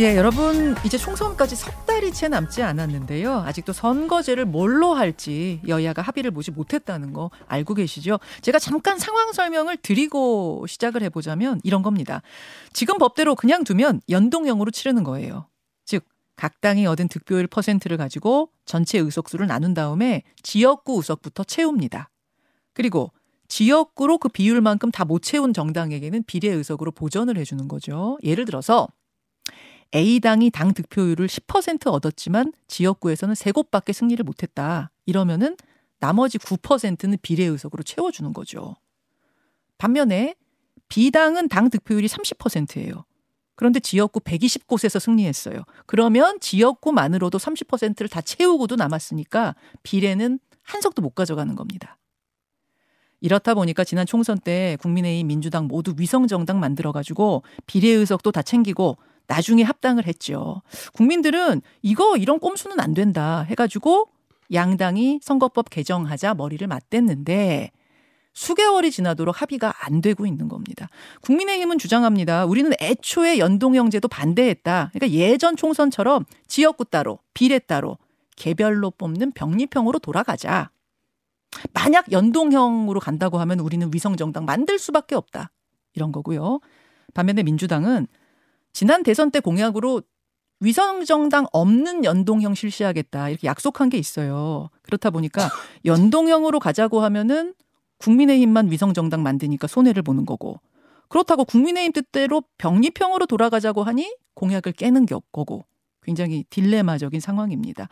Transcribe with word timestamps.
예, 0.00 0.16
여러분 0.16 0.74
이제 0.82 0.96
총선까지 0.96 1.56
석 1.56 1.84
달이 1.84 2.14
채 2.14 2.28
남지 2.28 2.62
않았는데요. 2.62 3.40
아직도 3.40 3.74
선거제를 3.74 4.46
뭘로 4.46 4.94
할지 4.94 5.60
여야가 5.68 6.00
합의를 6.00 6.30
보지 6.30 6.52
못했다는 6.52 7.12
거 7.12 7.30
알고 7.46 7.74
계시죠? 7.74 8.18
제가 8.40 8.58
잠깐 8.58 8.98
상황 8.98 9.34
설명을 9.34 9.76
드리고 9.76 10.64
시작을 10.66 11.02
해보자면 11.02 11.60
이런 11.64 11.82
겁니다. 11.82 12.22
지금 12.72 12.96
법대로 12.96 13.34
그냥 13.34 13.62
두면 13.62 14.00
연동형으로 14.08 14.70
치르는 14.70 15.04
거예요. 15.04 15.48
즉, 15.84 16.02
각 16.34 16.62
당이 16.62 16.86
얻은 16.86 17.08
득표율 17.08 17.46
퍼센트를 17.46 17.98
가지고 17.98 18.48
전체 18.64 18.98
의석수를 18.98 19.48
나눈 19.48 19.74
다음에 19.74 20.22
지역구 20.42 20.96
의석부터 20.96 21.44
채웁니다. 21.44 22.08
그리고 22.72 23.12
지역구로 23.48 24.16
그 24.16 24.30
비율만큼 24.30 24.92
다 24.92 25.04
못 25.04 25.20
채운 25.20 25.52
정당에게는 25.52 26.22
비례 26.26 26.48
의석으로 26.48 26.92
보전을 26.92 27.36
해주는 27.36 27.68
거죠. 27.68 28.16
예를 28.22 28.46
들어서 28.46 28.88
A당이 29.94 30.50
당 30.50 30.72
득표율을 30.72 31.26
10% 31.26 31.88
얻었지만 31.88 32.52
지역구에서는 32.68 33.34
세 33.34 33.52
곳밖에 33.52 33.92
승리를 33.92 34.22
못했다. 34.24 34.90
이러면은 35.06 35.56
나머지 35.98 36.38
9%는 36.38 37.18
비례의석으로 37.22 37.82
채워주는 37.82 38.32
거죠. 38.32 38.76
반면에 39.78 40.34
B당은 40.88 41.48
당 41.48 41.70
득표율이 41.70 42.08
30%예요. 42.08 43.04
그런데 43.54 43.78
지역구 43.78 44.20
120곳에서 44.20 44.98
승리했어요. 44.98 45.64
그러면 45.86 46.40
지역구만으로도 46.40 47.38
30%를 47.38 48.08
다 48.08 48.20
채우고도 48.20 48.76
남았으니까 48.76 49.54
비례는 49.82 50.38
한 50.62 50.80
석도 50.80 51.02
못 51.02 51.10
가져가는 51.14 51.54
겁니다. 51.54 51.98
이렇다 53.20 53.52
보니까 53.52 53.84
지난 53.84 54.06
총선 54.06 54.38
때 54.38 54.78
국민의힘 54.80 55.26
민주당 55.26 55.66
모두 55.66 55.94
위성 55.98 56.26
정당 56.26 56.58
만들어 56.58 56.90
가지고 56.90 57.42
비례 57.66 57.88
의석도 57.88 58.32
다 58.32 58.40
챙기고 58.40 58.96
나중에 59.30 59.62
합당을 59.62 60.08
했죠. 60.08 60.60
국민들은 60.92 61.62
이거 61.82 62.16
이런 62.16 62.40
꼼수는 62.40 62.80
안 62.80 62.94
된다 62.94 63.46
해가지고 63.48 64.08
양당이 64.52 65.20
선거법 65.22 65.70
개정하자 65.70 66.34
머리를 66.34 66.66
맞댔는데 66.66 67.70
수개월이 68.32 68.90
지나도록 68.90 69.40
합의가 69.40 69.72
안 69.86 70.00
되고 70.00 70.26
있는 70.26 70.48
겁니다. 70.48 70.88
국민의힘은 71.22 71.78
주장합니다. 71.78 72.44
우리는 72.44 72.72
애초에 72.80 73.38
연동형제도 73.38 74.08
반대했다. 74.08 74.90
그러니까 74.92 75.16
예전 75.16 75.56
총선처럼 75.56 76.24
지역구 76.48 76.84
따로, 76.84 77.20
비례 77.32 77.60
따로, 77.60 77.98
개별로 78.34 78.90
뽑는 78.90 79.32
병립형으로 79.32 80.00
돌아가자. 80.00 80.70
만약 81.72 82.10
연동형으로 82.10 82.98
간다고 82.98 83.38
하면 83.38 83.60
우리는 83.60 83.90
위성정당 83.92 84.44
만들 84.44 84.78
수밖에 84.78 85.14
없다. 85.14 85.50
이런 85.94 86.10
거고요. 86.10 86.60
반면에 87.14 87.42
민주당은 87.42 88.06
지난 88.72 89.02
대선 89.02 89.30
때 89.30 89.40
공약으로 89.40 90.02
위성정당 90.60 91.46
없는 91.52 92.04
연동형 92.04 92.54
실시하겠다 92.54 93.30
이렇게 93.30 93.46
약속한 93.46 93.88
게 93.88 93.98
있어요. 93.98 94.68
그렇다 94.82 95.10
보니까 95.10 95.48
연동형으로 95.84 96.60
가자고 96.60 97.00
하면은 97.00 97.54
국민의힘만 97.98 98.70
위성정당 98.70 99.22
만드니까 99.22 99.66
손해를 99.66 100.02
보는 100.02 100.26
거고 100.26 100.60
그렇다고 101.08 101.44
국민의힘 101.44 101.92
뜻대로 101.92 102.42
병립형으로 102.58 103.26
돌아가자고 103.26 103.82
하니 103.82 104.14
공약을 104.34 104.72
깨는 104.72 105.06
게 105.06 105.14
없고 105.14 105.64
굉장히 106.02 106.44
딜레마적인 106.50 107.20
상황입니다. 107.20 107.88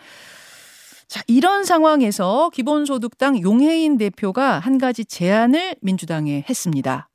자, 1.09 1.23
이런 1.27 1.65
상황에서 1.65 2.51
기본소득당 2.51 3.41
용해인 3.41 3.97
대표가 3.97 4.59
한 4.59 4.79
가지 4.79 5.05
제안을 5.05 5.77
민주당에 5.81 6.45
했습니다. 6.49 7.09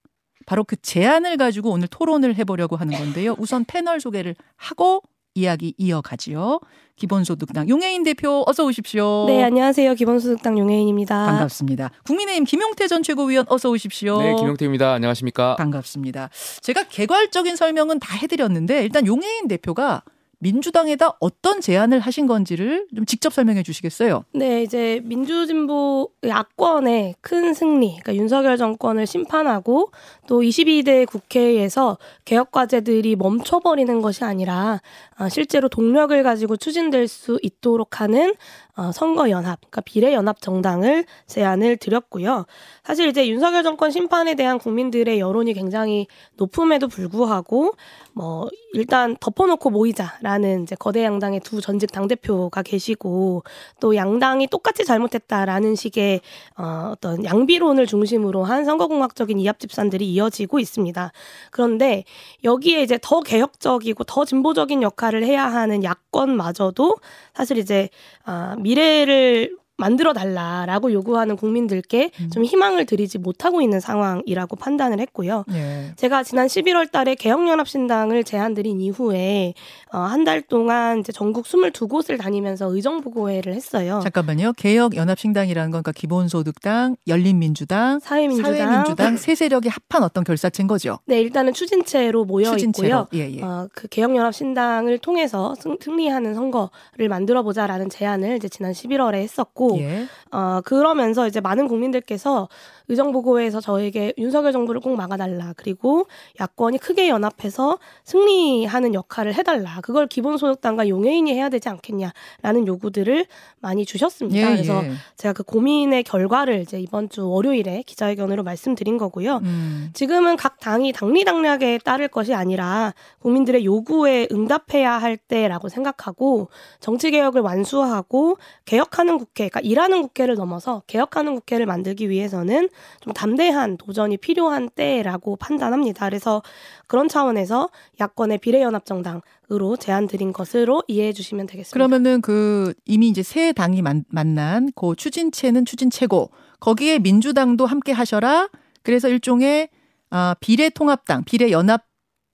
바로 0.46 0.64
그 0.64 0.76
제안을 0.76 1.38
가지고 1.38 1.72
오늘 1.72 1.88
토론을 1.88 2.36
해보려고 2.36 2.76
하는 2.76 2.98
건데요. 2.98 3.36
우선 3.38 3.66
패널 3.66 4.00
소개를 4.00 4.36
하고 4.56 5.02
이야기 5.36 5.74
이어가지요. 5.78 6.60
기본소득당 6.96 7.68
용혜인 7.68 8.04
대표 8.04 8.44
어서 8.46 8.66
오십시오. 8.66 9.26
네, 9.26 9.44
안녕하세요. 9.44 9.96
기본소득당 9.96 10.60
용혜인입니다. 10.60 11.26
반갑습니다. 11.26 11.90
국민의힘 12.06 12.44
김용태 12.44 12.88
전 12.88 13.02
최고위원 13.02 13.46
어서 13.50 13.72
오십시오. 13.72 14.22
네, 14.22 14.36
김용태입니다. 14.36 14.94
안녕하십니까? 14.94 15.56
반갑습니다. 15.56 16.30
제가 16.62 16.84
개괄적인 16.84 17.56
설명은 17.56 18.00
다 18.00 18.16
해드렸는데 18.16 18.84
일단 18.84 19.08
용혜인 19.08 19.48
대표가 19.48 20.04
민주당에다 20.44 21.16
어떤 21.20 21.62
제안을 21.62 22.00
하신 22.02 22.28
건지를 22.28 22.86
좀 22.94 23.06
직접 23.06 23.34
설명해 23.34 23.64
주시겠어요? 23.64 24.26
네, 24.34 24.62
이제 24.62 25.02
민주진보 25.06 26.12
야권의 26.26 27.16
큰 27.22 27.54
승리, 27.54 27.98
그러니까 28.02 28.16
윤석열 28.16 28.58
정권을 28.58 29.08
심판하고 29.08 29.92
또 30.28 30.42
22대 30.42 31.08
국회에서 31.08 31.98
개혁 32.26 32.52
과제들이 32.52 33.16
멈춰버리는 33.16 34.02
것이 34.02 34.26
아니라 34.26 34.82
어, 35.18 35.30
실제로 35.30 35.70
동력을 35.70 36.22
가지고 36.24 36.58
추진될 36.58 37.08
수 37.08 37.40
있도록 37.42 38.02
하는 38.02 38.36
어, 38.76 38.92
선거 38.92 39.30
연합, 39.30 39.60
그러니까 39.62 39.82
비례 39.82 40.14
연합 40.14 40.42
정당을 40.42 41.06
제안을 41.28 41.78
드렸고요. 41.78 42.46
사실 42.84 43.08
이제 43.08 43.28
윤석열 43.28 43.62
정권 43.62 43.92
심판에 43.92 44.34
대한 44.34 44.58
국민들의 44.58 45.20
여론이 45.20 45.54
굉장히 45.54 46.08
높음에도 46.38 46.88
불구하고 46.88 47.74
뭐 48.14 48.50
일단 48.74 49.16
덮어놓고 49.20 49.70
모이자라는 49.70 50.64
이제 50.64 50.76
거대 50.76 51.04
양당의 51.04 51.42
두 51.42 51.62
전직 51.62 51.92
당 51.92 52.08
대표가 52.08 52.64
계시고 52.64 53.44
또 53.80 53.96
양당이 53.96 54.48
똑같이 54.48 54.86
잘못했다라는 54.86 55.76
식의 55.76 56.22
어, 56.58 56.90
어떤 56.94 57.24
양비론을 57.24 57.86
중심으로 57.86 58.44
한 58.44 58.66
선거공학적인 58.66 59.40
이합 59.40 59.60
집산들이 59.60 60.12
이어지고 60.12 60.60
있습니다. 60.60 61.12
그런데 61.52 62.06
여기에 62.44 62.82
이제 62.82 62.98
더 63.02 63.22
개혁적이고 63.22 64.04
더 64.06 64.26
진보적인 64.26 64.82
역할을 64.82 65.24
해야 65.24 65.46
하는 65.46 65.84
야권마저도 65.84 66.98
사실 67.36 67.58
이제 67.60 67.90
아, 68.26 68.56
미래를 68.64 69.56
만들어 69.78 70.14
달라라고 70.14 70.92
요구하는 70.94 71.36
국민들께 71.36 72.12
음. 72.20 72.30
좀 72.32 72.44
희망을 72.44 72.86
드리지 72.86 73.18
못하고 73.18 73.62
있는 73.62 73.80
상황이라고 73.80 74.56
판단을 74.56 75.00
했고요. 75.00 75.46
예. 75.52 75.94
제가 75.96 76.24
지난 76.24 76.48
11월 76.48 76.92
달에 76.92 77.16
개혁연합신당을 77.16 78.24
제안드린 78.24 78.82
이후에 78.82 79.54
어, 79.92 80.00
한 80.00 80.24
달 80.24 80.42
동안 80.42 81.00
이제 81.00 81.12
전국 81.12 81.46
22곳을 81.46 82.18
다니면서 82.18 82.74
의정부고회를 82.74 83.54
했어요. 83.54 84.00
잠깐만요. 84.04 84.54
개혁연합신당이라는 84.54 85.70
건 85.72 85.84
그러니까 85.84 85.92
기본소득당, 85.92 86.96
열린민주당, 87.08 88.00
사회민주당, 88.00 88.56
사회민주당 88.56 89.18
세 89.18 89.36
세력이 89.36 89.70
합한 89.70 90.04
어떤 90.04 90.24
결사체인 90.24 90.68
거죠. 90.68 91.00
네, 91.06 91.20
일단은 91.20 91.52
추진체로 91.54 92.24
모여 92.26 92.52
추진체로. 92.52 92.88
있고요. 92.88 93.08
예, 93.16 93.30
예. 93.36 93.42
어, 93.42 93.68
그 93.74 93.88
개혁연합신당을 93.90 95.00
통해서 95.00 95.56
승, 95.60 95.78
승리하는 95.82 96.34
선거를 96.36 97.10
만들어 97.10 97.44
보자라는 97.44 97.90
제안을 97.90 98.38
이제 98.38 98.48
지난 98.48 98.72
11월에 98.72 99.16
했었고 99.16 99.63
있고 99.66 99.80
예. 99.80 100.08
어, 100.32 100.62
그러면서 100.64 101.28
이제 101.28 101.40
많은 101.40 101.68
국민들께서 101.68 102.50
의정부고에서 102.94 103.60
저에게 103.60 104.14
윤석열 104.18 104.52
정부를 104.52 104.82
꼭 104.82 104.96
막아달라 104.96 105.54
그리고 105.58 106.08
야권이 106.40 106.78
크게 106.78 107.10
연합해서 107.10 107.80
승리하는 108.04 108.94
역할을 108.94 109.34
해달라 109.34 109.80
그걸 109.82 110.08
기본소득당과 110.08 110.88
용해인이 110.88 111.34
해야 111.34 111.50
되지 111.50 111.70
않겠냐라는 111.70 112.68
요구들을 112.68 113.26
많이 113.60 113.86
주셨습니다. 113.86 114.52
예, 114.52 114.56
그래서 114.56 114.84
예. 114.84 114.92
제가 115.18 115.34
그 115.34 115.44
고민의 115.44 116.04
결과를 116.04 116.62
이제 116.62 116.80
이번 116.80 117.10
주 117.10 117.28
월요일에 117.30 117.84
기자회견으로 117.86 118.44
말씀드린 118.44 118.98
거고요. 118.98 119.38
음. 119.44 119.90
지금은 119.94 120.38
각 120.38 120.60
당이 120.60 120.94
당리당략에 120.94 121.80
따를 121.84 122.08
것이 122.08 122.34
아니라 122.34 122.94
국민들의 123.20 123.66
요구에 123.66 124.28
응답해야 124.32 124.92
할 124.92 125.18
때라고 125.18 125.70
생각하고 125.70 126.50
정치 126.80 127.12
개혁을 127.12 127.42
완수하고 127.42 128.38
개혁하는 128.66 129.18
국회, 129.18 129.50
그러니까 129.50 129.60
일하는 129.62 130.02
국회를 130.02 130.36
넘어서 130.36 130.84
개혁하는 130.88 131.36
국회를 131.36 131.66
만들기 131.66 132.10
위해서는 132.10 132.70
좀 133.02 133.14
담대한 133.14 133.78
도전이 133.78 134.18
필요한 134.18 134.70
때라고 134.70 135.36
판단합니다. 135.36 136.08
그래서 136.08 136.42
그런 136.88 137.08
차원에서 137.08 137.70
야권의 138.00 138.40
비례연합정당으로 138.40 139.78
제안 139.80 140.08
드린 140.08 140.34
것으로 140.34 140.84
이해해 140.88 141.14
주시면 141.14 141.48
되겠습니다. 141.48 141.74
그러면은 141.74 142.22
그 142.22 142.74
이미 142.86 143.10
이제 143.10 143.24
새 143.24 143.52
당이 143.54 143.82
만, 143.82 144.06
만난 144.10 144.70
그 144.76 144.96
추진체는 144.96 145.66
추진체고 145.66 146.32
거기에 146.60 147.00
민주당도 147.00 147.66
함께 147.66 147.92
하셔라. 147.92 148.50
그래서 148.84 149.10
일종의 149.10 149.70
아, 150.10 150.36
비례통합당, 150.40 151.24
비례연합 151.24 151.86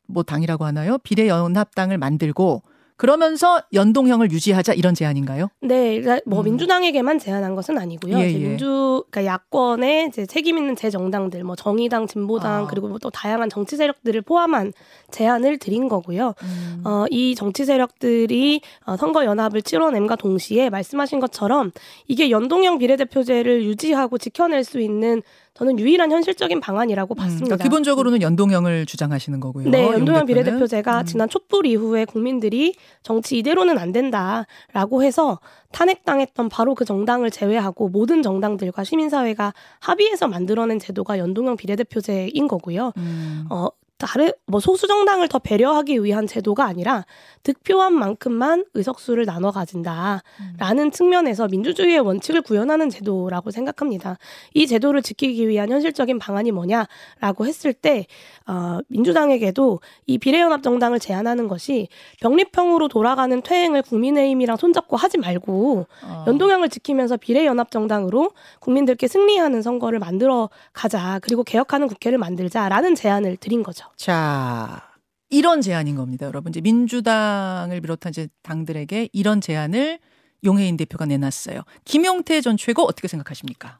뭐 0.07 0.23
당이라고 0.23 0.65
하나요? 0.65 0.97
비례연합당을 0.99 1.97
만들고 1.97 2.63
그러면서 2.99 3.61
연동형을 3.71 4.29
유지하자 4.29 4.73
이런 4.73 4.93
제안인가요? 4.93 5.47
네, 5.61 6.01
그러니까 6.01 6.21
뭐 6.29 6.41
음. 6.41 6.43
민주당에게만 6.43 7.17
제안한 7.17 7.55
것은 7.55 7.77
아니고요. 7.77 8.19
예, 8.19 8.29
예. 8.29 8.37
민주 8.37 9.05
그러니까 9.09 9.33
야권의 9.33 10.07
이제 10.09 10.25
책임 10.25 10.57
있는 10.57 10.75
제 10.75 10.89
정당들, 10.89 11.45
뭐 11.45 11.55
정의당, 11.55 12.07
진보당 12.07 12.65
아. 12.65 12.67
그리고 12.67 12.89
뭐또 12.89 13.09
다양한 13.09 13.49
정치 13.49 13.77
세력들을 13.77 14.21
포함한 14.23 14.73
제안을 15.11 15.59
드린 15.59 15.87
거고요. 15.87 16.33
음. 16.43 16.81
어, 16.83 17.05
이 17.09 17.35
정치 17.35 17.63
세력들이 17.63 18.59
어, 18.85 18.97
선거 18.97 19.23
연합을 19.23 19.61
치러냄과 19.61 20.17
동시에 20.17 20.69
말씀하신 20.69 21.21
것처럼 21.21 21.71
이게 22.09 22.29
연동형 22.29 22.79
비례대표제를 22.79 23.63
유지하고 23.63 24.17
지켜낼 24.17 24.65
수 24.65 24.81
있는 24.81 25.21
저는 25.59 25.77
유일한 25.77 26.09
현실적인 26.09 26.61
방안이라고 26.61 27.15
봤습니다. 27.15 27.57
그러니까 27.57 27.63
기본적으로는 27.63 28.21
연동형을 28.21 28.85
주장하시는 28.85 29.41
거고요. 29.41 29.69
네, 29.69 29.83
용 29.83 29.93
연동형. 29.93 30.25
비례대표제가 30.25 31.01
음. 31.01 31.05
지난 31.05 31.27
촛불 31.27 31.65
이후에 31.65 32.05
국민들이 32.05 32.75
정치 33.03 33.37
이대로는 33.37 33.77
안 33.77 33.91
된다라고 33.91 35.03
해서 35.03 35.41
탄핵당했던 35.73 36.47
바로 36.47 36.75
그 36.75 36.85
정당을 36.85 37.29
제외하고 37.29 37.89
모든 37.89 38.21
정당들과 38.21 38.85
시민사회가 38.85 39.53
합의해서 39.79 40.29
만들어낸 40.29 40.79
제도가 40.79 41.19
연동형 41.19 41.57
비례대표제인 41.57 42.47
거고요. 42.47 42.93
음. 42.95 43.45
어, 43.49 43.67
다른 43.99 44.31
뭐 44.47 44.61
소수 44.61 44.87
정당을 44.87 45.27
더 45.27 45.39
배려하기 45.39 46.05
위한 46.05 46.25
제도가 46.25 46.65
아니라 46.65 47.05
득표한 47.43 47.93
만큼만 47.93 48.63
의석수를 48.73 49.25
나눠 49.25 49.51
가진다라는 49.51 50.91
측면에서 50.91 51.49
민주주의의 51.49 51.99
원칙을 51.99 52.41
구현하는 52.41 52.89
제도라고 52.89 53.51
생각합니다. 53.51 54.17
이 54.53 54.67
제도를 54.67 55.01
지키기 55.01 55.49
위한 55.49 55.69
현실적인 55.69 56.17
방안이 56.17 56.51
뭐냐라고 56.51 57.45
했을 57.45 57.73
때 57.73 58.07
어, 58.47 58.79
민주당에게도 58.87 59.81
이 60.05 60.17
비례연합 60.17 60.63
정당을 60.63 60.99
제안하는 60.99 61.49
것이 61.49 61.89
병립형으로 62.21 62.87
돌아가는 62.87 63.41
퇴행을 63.41 63.81
국민의힘이랑 63.81 64.55
손잡고 64.55 64.95
하지 64.95 65.17
말고 65.17 65.87
어. 66.03 66.25
연동형을 66.25 66.69
지키면서 66.69 67.17
비례연합 67.17 67.69
정당으로 67.69 68.31
국민들께 68.61 69.09
승리하는 69.09 69.61
선거를 69.61 69.99
만들어 69.99 70.49
가자 70.71 71.19
그리고 71.21 71.43
개혁하는 71.43 71.89
국회를 71.89 72.17
만들자라는 72.17 72.95
제안을 72.95 73.35
드린 73.37 73.61
거죠. 73.61 73.88
자, 73.95 74.89
이런 75.29 75.61
제안인 75.61 75.95
겁니다, 75.95 76.25
여러분. 76.25 76.49
이제 76.49 76.61
민주당을 76.61 77.81
비롯한 77.81 78.11
이제 78.11 78.27
당들에게 78.43 79.09
이런 79.13 79.41
제안을 79.41 79.99
용해인 80.43 80.77
대표가 80.77 81.05
내놨어요. 81.05 81.61
김용태 81.85 82.41
전 82.41 82.57
최고 82.57 82.83
어떻게 82.83 83.07
생각하십니까? 83.07 83.77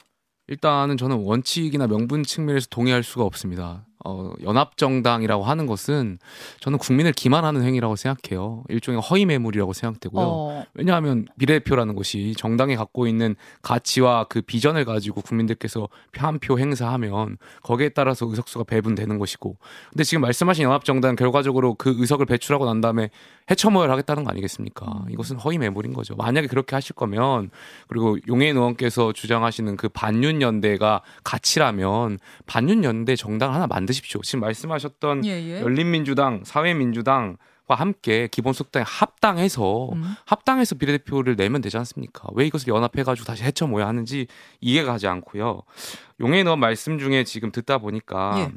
일단은 0.48 0.96
저는 0.96 1.16
원칙이나 1.16 1.86
명분 1.86 2.22
측면에서 2.24 2.66
동의할 2.70 3.02
수가 3.02 3.24
없습니다. 3.24 3.86
어, 4.04 4.32
연합정당이라고 4.42 5.44
하는 5.44 5.66
것은 5.66 6.18
저는 6.60 6.78
국민을 6.78 7.12
기만하는 7.12 7.62
행위라고 7.62 7.96
생각해요. 7.96 8.64
일종의 8.68 9.00
허위 9.00 9.26
매물이라고 9.26 9.72
생각되고요. 9.72 10.26
어, 10.26 10.64
왜냐하면 10.74 11.26
비례대표라는 11.38 11.94
것이 11.94 12.34
정당이 12.36 12.76
갖고 12.76 13.06
있는 13.06 13.36
가치와 13.62 14.24
그 14.24 14.40
비전을 14.40 14.84
가지고 14.84 15.20
국민들께서 15.20 15.88
한 16.16 16.40
표 16.40 16.58
행사하면 16.58 17.36
거기에 17.62 17.90
따라서 17.90 18.26
의석수가 18.26 18.64
배분되는 18.64 19.18
것이고 19.18 19.56
근데 19.90 20.04
지금 20.04 20.22
말씀하신 20.22 20.64
연합정당 20.64 21.16
결과적으로 21.16 21.74
그 21.74 21.94
의석을 21.98 22.24
배출하고 22.26 22.64
난 22.64 22.80
다음에 22.80 23.10
해처모열 23.50 23.90
하겠다는 23.90 24.24
거 24.24 24.30
아니겠습니까? 24.30 25.04
이것은 25.10 25.36
허위 25.38 25.58
매물인 25.58 25.92
거죠. 25.92 26.14
만약에 26.16 26.46
그렇게 26.46 26.76
하실 26.76 26.94
거면 26.94 27.50
그리고 27.88 28.16
용해인 28.28 28.56
의원께서 28.56 29.12
주장하시는 29.12 29.76
그 29.76 29.88
반윤연대가 29.88 31.02
가치라면 31.24 32.18
반윤연대 32.46 33.16
정당 33.16 33.54
하나 33.54 33.66
만 33.66 33.86
드십시오. 33.90 34.20
지금 34.22 34.40
말씀하셨던 34.40 35.24
예, 35.26 35.30
예. 35.30 35.60
열린민주당, 35.60 36.42
사회민주당 36.44 37.36
과 37.70 37.76
함께 37.76 38.26
기본소득당에 38.26 38.84
합당해서 38.84 39.90
음. 39.92 40.02
합당해서 40.26 40.74
비례대표를 40.74 41.36
내면 41.36 41.60
되지 41.60 41.78
않습니까? 41.78 42.28
왜 42.32 42.44
이것을 42.44 42.66
연합해가지고 42.66 43.24
다시 43.24 43.44
해쳐 43.44 43.68
모야 43.68 43.86
하는지 43.86 44.26
이해가 44.60 44.90
가지 44.90 45.06
않고요. 45.06 45.62
용해 46.20 46.38
의원 46.38 46.58
말씀 46.58 46.98
중에 46.98 47.22
지금 47.22 47.52
듣다 47.52 47.78
보니까 47.78 48.32
예. 48.38 48.52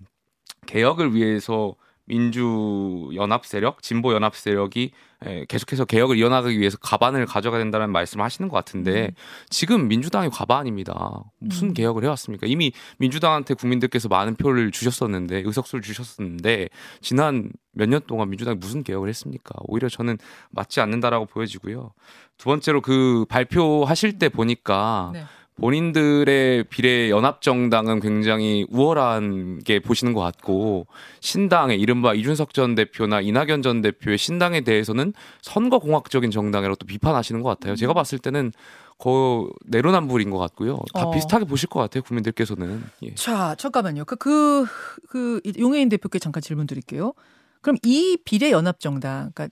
개혁을 0.65 1.13
위해서 1.13 1.75
민주 2.05 3.09
연합 3.15 3.45
세력, 3.45 3.81
진보 3.81 4.13
연합 4.13 4.35
세력이 4.35 4.91
에, 5.25 5.45
계속해서 5.47 5.85
개혁을 5.85 6.17
이어나가기 6.17 6.59
위해서 6.59 6.77
가반을 6.77 7.25
가져가야 7.25 7.59
된다는 7.61 7.91
말씀을 7.91 8.25
하시는 8.25 8.49
것 8.49 8.57
같은데 8.57 9.05
음. 9.05 9.15
지금 9.49 9.87
민주당이 9.87 10.29
가반입니다. 10.29 11.23
무슨 11.39 11.69
음. 11.69 11.73
개혁을 11.73 12.03
해왔습니까? 12.03 12.45
이미 12.47 12.73
민주당한테 12.97 13.53
국민들께서 13.53 14.09
많은 14.09 14.35
표를 14.35 14.71
주셨었는데 14.71 15.43
의석수를 15.45 15.81
주셨었는데 15.81 16.69
지난 17.01 17.51
몇 17.71 17.87
년 17.89 18.01
동안 18.05 18.29
민주당이 18.29 18.57
무슨 18.57 18.83
개혁을 18.83 19.07
했습니까? 19.09 19.55
오히려 19.63 19.87
저는 19.89 20.17
맞지 20.51 20.81
않는다라고 20.81 21.25
보여지고요. 21.25 21.93
두 22.37 22.45
번째로 22.45 22.81
그 22.81 23.25
발표하실 23.29 24.19
때 24.19 24.29
보니까 24.29 25.11
네. 25.13 25.23
본인들의 25.55 26.65
비례 26.65 27.09
연합 27.09 27.41
정당은 27.41 27.99
굉장히 27.99 28.65
우월하게 28.69 29.79
보시는 29.79 30.13
것 30.13 30.21
같고 30.21 30.87
신당의 31.19 31.79
이른바 31.79 32.13
이준석 32.13 32.53
전 32.53 32.75
대표나 32.75 33.21
이낙연 33.21 33.61
전 33.61 33.81
대표의 33.81 34.17
신당에 34.17 34.61
대해서는 34.61 35.13
선거 35.41 35.79
공학적인 35.79 36.31
정당이라고 36.31 36.75
또 36.77 36.85
비판하시는 36.85 37.41
것 37.41 37.49
같아요. 37.49 37.75
제가 37.75 37.93
봤을 37.93 38.17
때는 38.17 38.51
거 38.97 39.49
내로남불인 39.65 40.29
것 40.29 40.37
같고요. 40.37 40.79
다 40.93 41.07
어. 41.07 41.11
비슷하게 41.11 41.45
보실 41.45 41.67
것 41.67 41.79
같아요. 41.79 42.03
국민들께서는. 42.03 42.83
예. 43.03 43.15
자, 43.15 43.55
잠깐만요. 43.55 44.05
그, 44.05 44.15
그, 44.15 44.65
그, 45.09 45.41
용해인 45.57 45.89
대표께 45.89 46.19
잠깐 46.19 46.41
질문 46.41 46.67
드릴게요. 46.67 47.13
그럼 47.61 47.77
이 47.83 48.17
비례 48.23 48.51
연합정당, 48.51 49.31
그러니까 49.33 49.49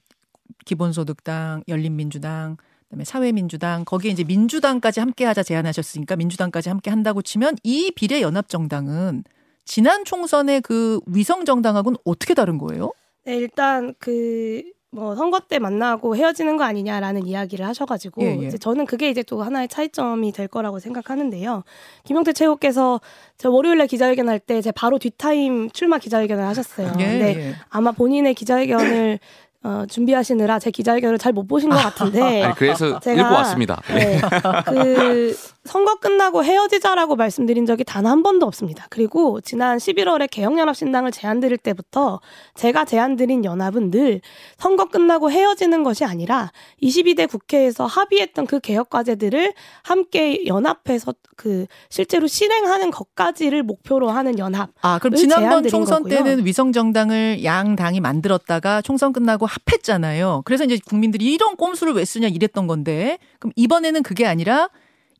기본소득당, 0.66 1.64
열린민주당, 1.68 2.58
그다음에 2.92 3.06
사회민주당, 3.06 3.86
거기에 3.86 4.12
이제 4.12 4.24
민주당까지 4.26 5.00
함께 5.00 5.24
하자 5.26 5.44
제안하셨으니까 5.44 6.18
민주당까지 6.18 6.68
함께 6.70 6.90
한다고 6.90 7.22
치면 7.22 7.56
이 7.64 7.92
비례 7.96 8.22
연합정당은 8.22 9.24
지난 9.64 10.04
총선의 10.04 10.62
그 10.62 11.00
위성 11.06 11.46
정당하고는 11.46 11.98
어떻게 12.04 12.34
다른 12.34 12.58
거예요? 12.58 12.92
네, 13.26 13.38
일단 13.38 13.94
그 13.98 14.62
뭐 14.94 15.16
선거 15.16 15.40
때 15.40 15.58
만나고 15.58 16.18
헤어지는 16.18 16.58
거 16.58 16.66
아니냐라는 16.66 17.26
이야기를 17.26 17.66
하셔가지고 17.66 18.24
예, 18.24 18.38
예. 18.42 18.48
이제 18.48 18.58
저는 18.58 18.86
그게 18.86 19.10
이제 19.10 19.24
또 19.24 19.42
하나의 19.42 19.70
차이점이 19.70 20.34
될 20.34 20.50
거라고 20.50 20.80
생각하는데요. 20.80 21.64
김용태 22.04 22.34
최고께서 22.34 23.00
제 23.38 23.48
월요일날 23.48 23.88
기자회견 23.88 24.28
할 24.28 24.40
때 24.40 24.60
제 24.62 24.72
바로 24.72 25.00
뒷타임 25.00 25.70
출마 25.72 25.98
기자회견을 25.98 26.44
하셨어요. 26.44 26.92
예, 27.00 27.06
근데 27.06 27.36
예. 27.38 27.56
아마 27.70 27.94
본인의 27.94 28.34
기자회견을 28.34 29.20
어, 29.64 29.84
준비하시느라 29.88 30.58
제 30.60 30.72
기자회견을 30.72 31.18
잘 31.20 31.34
못 31.34 31.48
보신 31.48 31.70
것 31.70 31.78
같은데 31.78 32.44
아니, 32.44 32.56
그래서 32.56 33.00
제가- 33.00 33.20
읽고 33.20 33.34
왔습니다. 33.36 33.82
예. 33.92 33.94
네. 33.94 34.22
그 34.66 35.36
선거 35.64 35.96
끝나고 35.96 36.44
헤어지자라고 36.44 37.16
말씀드린 37.16 37.66
적이 37.66 37.84
단 37.84 38.02
한 38.02 38.24
번도 38.24 38.48
없습니다. 38.48 38.88
그리고 38.90 39.40
지난 39.42 39.78
11월에 39.78 40.28
개혁연합신당을 40.30 41.12
제안드릴 41.12 41.58
때부터 41.60 42.20
제가 42.56 42.84
제안드린 42.84 43.46
연합은 43.46 43.92
늘 43.92 44.22
선거 44.58 44.86
끝나고 44.86 45.30
헤어지는 45.32 45.84
것이 45.84 46.04
아니라 46.04 46.52
22대 46.82 47.30
국회에서 47.30 47.86
합의했던 47.86 48.48
그 48.48 48.60
개혁 48.60 48.90
과제들을 48.90 49.54
함께 49.84 50.46
연합해서 50.48 51.14
그 51.38 51.68
실제로 51.90 52.26
실행하는 52.28 52.90
것까지를 52.92 53.62
목표로 53.64 54.10
하는 54.10 54.40
연합. 54.40 54.72
아, 54.82 54.98
그럼 55.00 55.14
을 55.14 55.18
지난번 55.18 55.68
총선 55.68 56.04
거고요. 56.04 56.24
때는 56.24 56.46
위성 56.46 56.72
정당을 56.72 57.44
양 57.44 57.76
당이 57.76 58.00
만들었다가 58.00 58.82
총선 58.82 59.14
끝나고 59.14 59.46
합했잖아요. 59.46 60.42
그래서 60.46 60.64
이제 60.64 60.80
국민들이 60.86 61.32
이런 61.32 61.56
꼼수를 61.56 61.94
왜 61.94 62.04
쓰냐 62.04 62.28
이랬던 62.28 62.68
건데, 62.68 63.20
그럼 63.40 63.54
이번에는 63.56 64.04
그게 64.04 64.26
아니라 64.26 64.70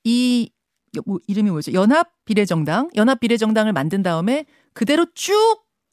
이, 0.04 0.52
뭐, 1.06 1.20
이름이 1.28 1.52
뭐죠? 1.52 1.74
연합 1.74 2.12
비례정당? 2.26 2.90
연합 2.96 3.20
비례정당을 3.20 3.74
만든 3.74 4.04
다음에 4.04 4.46
그대로 4.74 5.06
쭉 5.14 5.36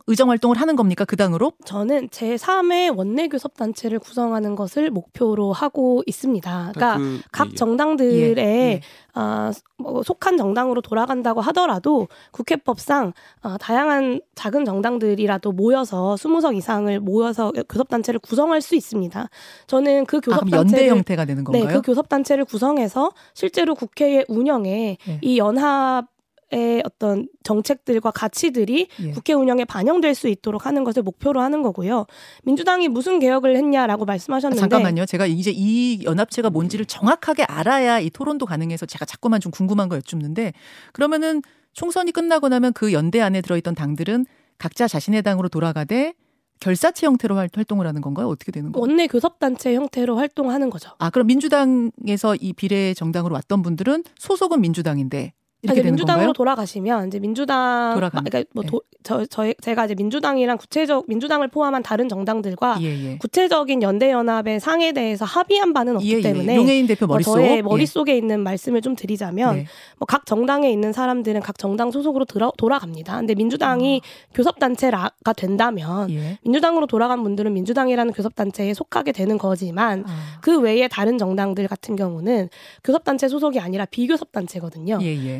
의정 0.08 0.30
활동을 0.30 0.58
하는 0.58 0.74
겁니까? 0.74 1.04
그 1.04 1.16
당으로? 1.16 1.52
저는 1.66 2.08
제3의 2.08 2.96
원내 2.96 3.28
교섭 3.28 3.56
단체를 3.58 3.98
구성하는 3.98 4.56
것을 4.56 4.90
목표로 4.90 5.52
하고 5.52 6.02
있습니다. 6.06 6.72
그러니까 6.74 6.96
그, 6.96 7.20
각 7.30 7.50
예. 7.52 7.54
정당들의 7.54 8.38
예. 8.38 8.80
어, 9.14 9.50
뭐 9.76 10.02
속한 10.02 10.38
정당으로 10.38 10.80
돌아간다고 10.80 11.42
하더라도 11.42 12.08
국회법상 12.30 13.12
어, 13.42 13.58
다양한 13.58 14.22
작은 14.34 14.64
정당들이라도 14.64 15.52
모여서 15.52 16.14
20석 16.14 16.56
이상을 16.56 16.98
모여서 17.00 17.52
교섭 17.68 17.90
단체를 17.90 18.18
구성할 18.20 18.62
수 18.62 18.76
있습니다. 18.76 19.28
저는 19.66 20.06
그 20.06 20.16
아, 20.16 20.20
그럼 20.20 20.38
연대 20.38 20.50
교섭단체를 20.50 20.88
형태가 20.88 21.24
되는 21.26 21.44
네, 21.52 21.60
건가요? 21.60 21.82
그 21.82 21.86
교섭 21.86 22.08
단체를 22.08 22.46
구성해서 22.46 23.12
실제로 23.34 23.74
국회의 23.74 24.24
운영에 24.26 24.96
예. 25.06 25.18
이 25.20 25.36
연합 25.36 26.06
의 26.50 26.80
어떤 26.86 27.28
정책들과 27.42 28.10
가치들이 28.10 28.88
예. 29.02 29.10
국회 29.10 29.34
운영에 29.34 29.66
반영될 29.66 30.14
수 30.14 30.28
있도록 30.28 30.64
하는 30.64 30.82
것을 30.82 31.02
목표로 31.02 31.42
하는 31.42 31.60
거고요. 31.60 32.06
민주당이 32.44 32.88
무슨 32.88 33.18
개혁을 33.18 33.54
했냐라고 33.54 34.04
아, 34.04 34.06
말씀하셨는데 34.06 34.58
잠깐만요. 34.58 35.04
제가 35.04 35.26
이제 35.26 35.52
이 35.54 36.02
연합체가 36.04 36.48
뭔지를 36.48 36.86
정확하게 36.86 37.42
알아야 37.42 38.00
이 38.00 38.08
토론도 38.08 38.46
가능해서 38.46 38.86
제가 38.86 39.04
자꾸만 39.04 39.40
좀 39.42 39.52
궁금한 39.52 39.90
거 39.90 39.96
여쭙는데 39.96 40.54
그러면은 40.94 41.42
총선이 41.74 42.12
끝나고 42.12 42.48
나면 42.48 42.72
그 42.72 42.94
연대 42.94 43.20
안에 43.20 43.42
들어있던 43.42 43.74
당들은 43.74 44.24
각자 44.56 44.88
자신의 44.88 45.22
당으로 45.22 45.50
돌아가되 45.50 46.14
결사체 46.60 47.06
형태로 47.06 47.36
활- 47.36 47.50
활동을 47.54 47.86
하는 47.86 48.00
건가요? 48.00 48.26
어떻게 48.28 48.50
되는 48.50 48.72
거예요? 48.72 48.80
원내 48.82 49.06
교섭단체 49.08 49.74
형태로 49.74 50.16
활동하는 50.16 50.70
거죠. 50.70 50.90
아, 50.98 51.10
그럼 51.10 51.26
민주당에서 51.28 52.34
이 52.40 52.52
비례 52.54 52.94
정당으로 52.94 53.34
왔던 53.34 53.62
분들은 53.62 54.02
소속은 54.18 54.60
민주당인데 54.62 55.34
이렇게 55.62 55.80
아니, 55.80 55.88
민주당으로 55.90 56.26
건가요? 56.26 56.32
돌아가시면 56.34 57.08
이제 57.08 57.18
민주당 57.18 57.94
돌아간- 57.96 58.24
그러니까 58.24 58.44
뭐 58.52 58.62
네. 58.62 58.70
도, 58.70 58.82
저, 59.02 59.24
저 59.26 59.52
제가 59.60 59.86
이제 59.86 59.94
민주당이랑 59.94 60.56
구체적 60.58 61.06
민주당을 61.08 61.48
포함한 61.48 61.82
다른 61.82 62.08
정당들과 62.08 62.78
예, 62.82 62.86
예. 62.86 63.18
구체적인 63.18 63.82
연대 63.82 64.10
연합의 64.12 64.60
상에 64.60 64.92
대해서 64.92 65.24
합의한 65.24 65.72
바는 65.72 65.96
없기 65.96 66.12
예, 66.12 66.18
예. 66.18 66.20
때문에 66.22 66.56
용해인 66.56 66.86
대표 66.86 67.06
뭐 67.06 67.14
머릿속. 67.14 67.34
저의 67.34 67.56
예. 67.56 67.62
머릿속에 67.62 68.16
있는 68.16 68.40
말씀을 68.40 68.82
좀 68.82 68.94
드리자면 68.94 69.56
네. 69.56 69.66
뭐각 69.98 70.26
정당에 70.26 70.70
있는 70.70 70.92
사람들은 70.92 71.40
각 71.40 71.58
정당 71.58 71.90
소속으로 71.90 72.24
들어, 72.24 72.52
돌아갑니다. 72.56 73.16
근데 73.18 73.34
민주당이 73.34 74.00
교섭 74.34 74.58
단체가 74.60 75.10
된다면 75.36 76.10
예. 76.10 76.38
민주당으로 76.44 76.86
돌아간 76.86 77.22
분들은 77.24 77.52
민주당이라는 77.54 78.12
교섭 78.12 78.36
단체에 78.36 78.74
속하게 78.74 79.12
되는 79.12 79.38
거지만 79.38 80.04
아. 80.06 80.38
그 80.40 80.60
외에 80.60 80.86
다른 80.86 81.18
정당들 81.18 81.66
같은 81.66 81.96
경우는 81.96 82.48
교섭 82.84 83.04
단체 83.04 83.26
소속이 83.28 83.58
아니라 83.58 83.86
비교섭 83.86 84.30
단체거든요. 84.32 84.98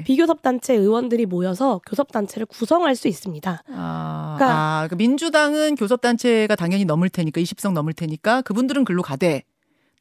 비교섭단체 0.08 0.72
의원들이 0.74 1.26
모여서 1.26 1.82
교섭단체를 1.86 2.46
구성할 2.46 2.96
수 2.96 3.08
있습니다. 3.08 3.62
아, 3.74 4.34
그러니까- 4.38 4.58
아, 4.58 4.76
그러니까 4.86 4.96
민주당은 4.96 5.74
교섭단체가 5.74 6.56
당연히 6.56 6.86
넘을 6.86 7.10
테니까 7.10 7.42
20석 7.42 7.74
넘을 7.74 7.92
테니까 7.92 8.40
그분들은 8.40 8.86
글로 8.86 9.02
가되 9.02 9.42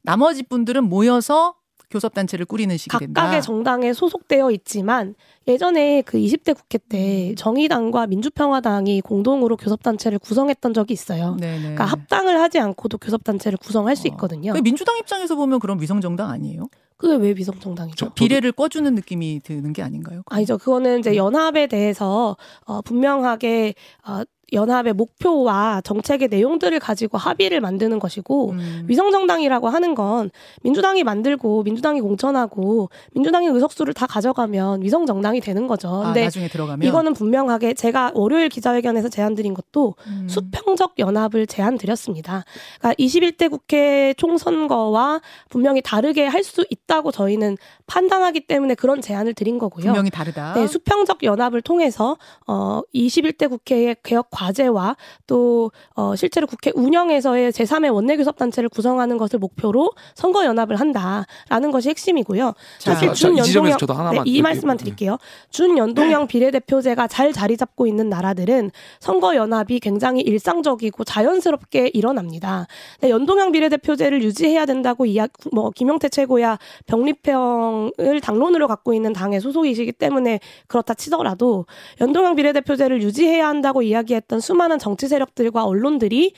나머지 0.02 0.44
분들은 0.44 0.84
모여서 0.84 1.56
교섭단체를 1.90 2.44
꾸리는 2.46 2.76
식이 2.76 2.96
된다. 2.98 3.20
각각의 3.22 3.42
정당에 3.42 3.92
소속되어 3.92 4.50
있지만 4.52 5.14
예전에 5.46 6.02
그 6.02 6.18
20대 6.18 6.54
국회 6.54 6.78
음. 6.78 6.88
때 6.88 7.34
정의당과 7.36 8.06
민주평화당이 8.06 9.00
공동으로 9.00 9.56
교섭단체를 9.56 10.18
구성했던 10.18 10.74
적이 10.74 10.92
있어요. 10.94 11.36
네네. 11.40 11.60
그러니까 11.60 11.84
합당을 11.86 12.40
하지 12.40 12.58
않고도 12.58 12.98
교섭단체를 12.98 13.58
구성할 13.58 13.96
수 13.96 14.06
어. 14.06 14.10
있거든요. 14.12 14.52
그 14.52 14.60
민주당 14.62 14.98
입장에서 14.98 15.34
보면 15.36 15.58
그럼 15.60 15.80
위성정당 15.80 16.28
아니에요? 16.30 16.68
그게 16.96 17.14
왜 17.14 17.30
위성정당이죠? 17.36 17.96
저- 17.96 18.12
비례를 18.14 18.52
꺼주는 18.52 18.92
느낌이 18.94 19.40
드는 19.44 19.72
게 19.72 19.82
아닌가요? 19.82 20.22
아니죠. 20.26 20.58
그거는 20.58 20.98
이제 20.98 21.14
연합에 21.16 21.68
대해서 21.68 22.36
어, 22.66 22.82
분명하게 22.82 23.74
어, 24.06 24.22
연합의 24.52 24.94
목표와 24.94 25.80
정책의 25.82 26.28
내용들을 26.28 26.78
가지고 26.80 27.18
합의를 27.18 27.60
만드는 27.60 27.98
것이고 27.98 28.50
음. 28.50 28.84
위성정당이라고 28.88 29.68
하는 29.68 29.94
건 29.94 30.30
민주당이 30.62 31.04
만들고 31.04 31.62
민주당이 31.62 32.00
공천하고 32.00 32.90
민주당의 33.12 33.50
의석수를 33.50 33.94
다 33.94 34.06
가져가면 34.06 34.82
위성정당이 34.82 35.40
되는 35.40 35.66
거죠. 35.66 35.88
아, 35.88 36.06
근데 36.06 36.24
나중에 36.24 36.48
들어가면 36.48 36.86
이거는 36.86 37.14
분명하게 37.14 37.74
제가 37.74 38.12
월요일 38.14 38.48
기자회견에서 38.48 39.08
제안드린 39.08 39.54
것도 39.54 39.94
음. 40.06 40.26
수평적 40.28 40.94
연합을 40.98 41.46
제안드렸습니다. 41.46 42.44
그러니까 42.80 42.94
21대 43.02 43.50
국회 43.50 44.14
총선거와 44.16 45.20
분명히 45.48 45.80
다르게 45.82 46.26
할 46.26 46.48
수 46.48 46.64
있다고 46.70 47.12
저희는 47.12 47.56
판단하기 47.86 48.40
때문에 48.46 48.74
그런 48.74 49.00
제안을 49.00 49.34
드린 49.34 49.58
거고요. 49.58 49.84
분명히 49.86 50.10
다르다. 50.10 50.54
네, 50.54 50.66
수평적 50.66 51.22
연합을 51.22 51.62
통해서 51.62 52.16
어 52.46 52.80
21대 52.94 53.48
국회의 53.48 53.94
개혁 54.02 54.30
과제와 54.38 54.96
또 55.26 55.72
어, 55.94 56.14
실제로 56.14 56.46
국회 56.46 56.70
운영에서의 56.74 57.52
제3의 57.52 57.92
원내교섭 57.92 58.36
단체를 58.36 58.68
구성하는 58.68 59.18
것을 59.18 59.40
목표로 59.40 59.90
선거 60.14 60.44
연합을 60.44 60.76
한다라는 60.76 61.72
것이 61.72 61.88
핵심이고요. 61.88 62.54
자, 62.78 62.94
사실 62.94 63.12
준연동형 63.12 63.78
네, 64.12 64.20
이 64.24 64.42
말씀만 64.42 64.76
네. 64.76 64.84
드릴게요. 64.84 65.18
준연동형 65.50 66.28
비례대표제가 66.28 67.08
잘 67.08 67.32
자리 67.32 67.56
잡고 67.56 67.86
있는 67.86 68.08
나라들은 68.08 68.70
선거 69.00 69.34
연합이 69.34 69.80
굉장히 69.80 70.20
일상적이고 70.20 71.02
자연스럽게 71.04 71.90
일어납니다. 71.92 72.66
네, 73.00 73.10
연동형 73.10 73.52
비례대표제를 73.52 74.22
유지해야 74.22 74.66
된다고 74.66 75.04
이야 75.06 75.26
뭐 75.52 75.70
김용태 75.70 76.08
최고야 76.08 76.58
병립형을 76.86 78.20
당론으로 78.22 78.68
갖고 78.68 78.94
있는 78.94 79.12
당의 79.12 79.40
소속이시기 79.40 79.92
때문에 79.92 80.38
그렇다 80.68 80.94
치더라도 80.94 81.66
연동형 82.00 82.36
비례대표제를 82.36 83.02
유지해야 83.02 83.48
한다고 83.48 83.82
이야기했 83.82 84.27
던 84.28 84.40
수많은 84.40 84.78
정치 84.78 85.08
세력들과 85.08 85.64
언론들이 85.64 86.34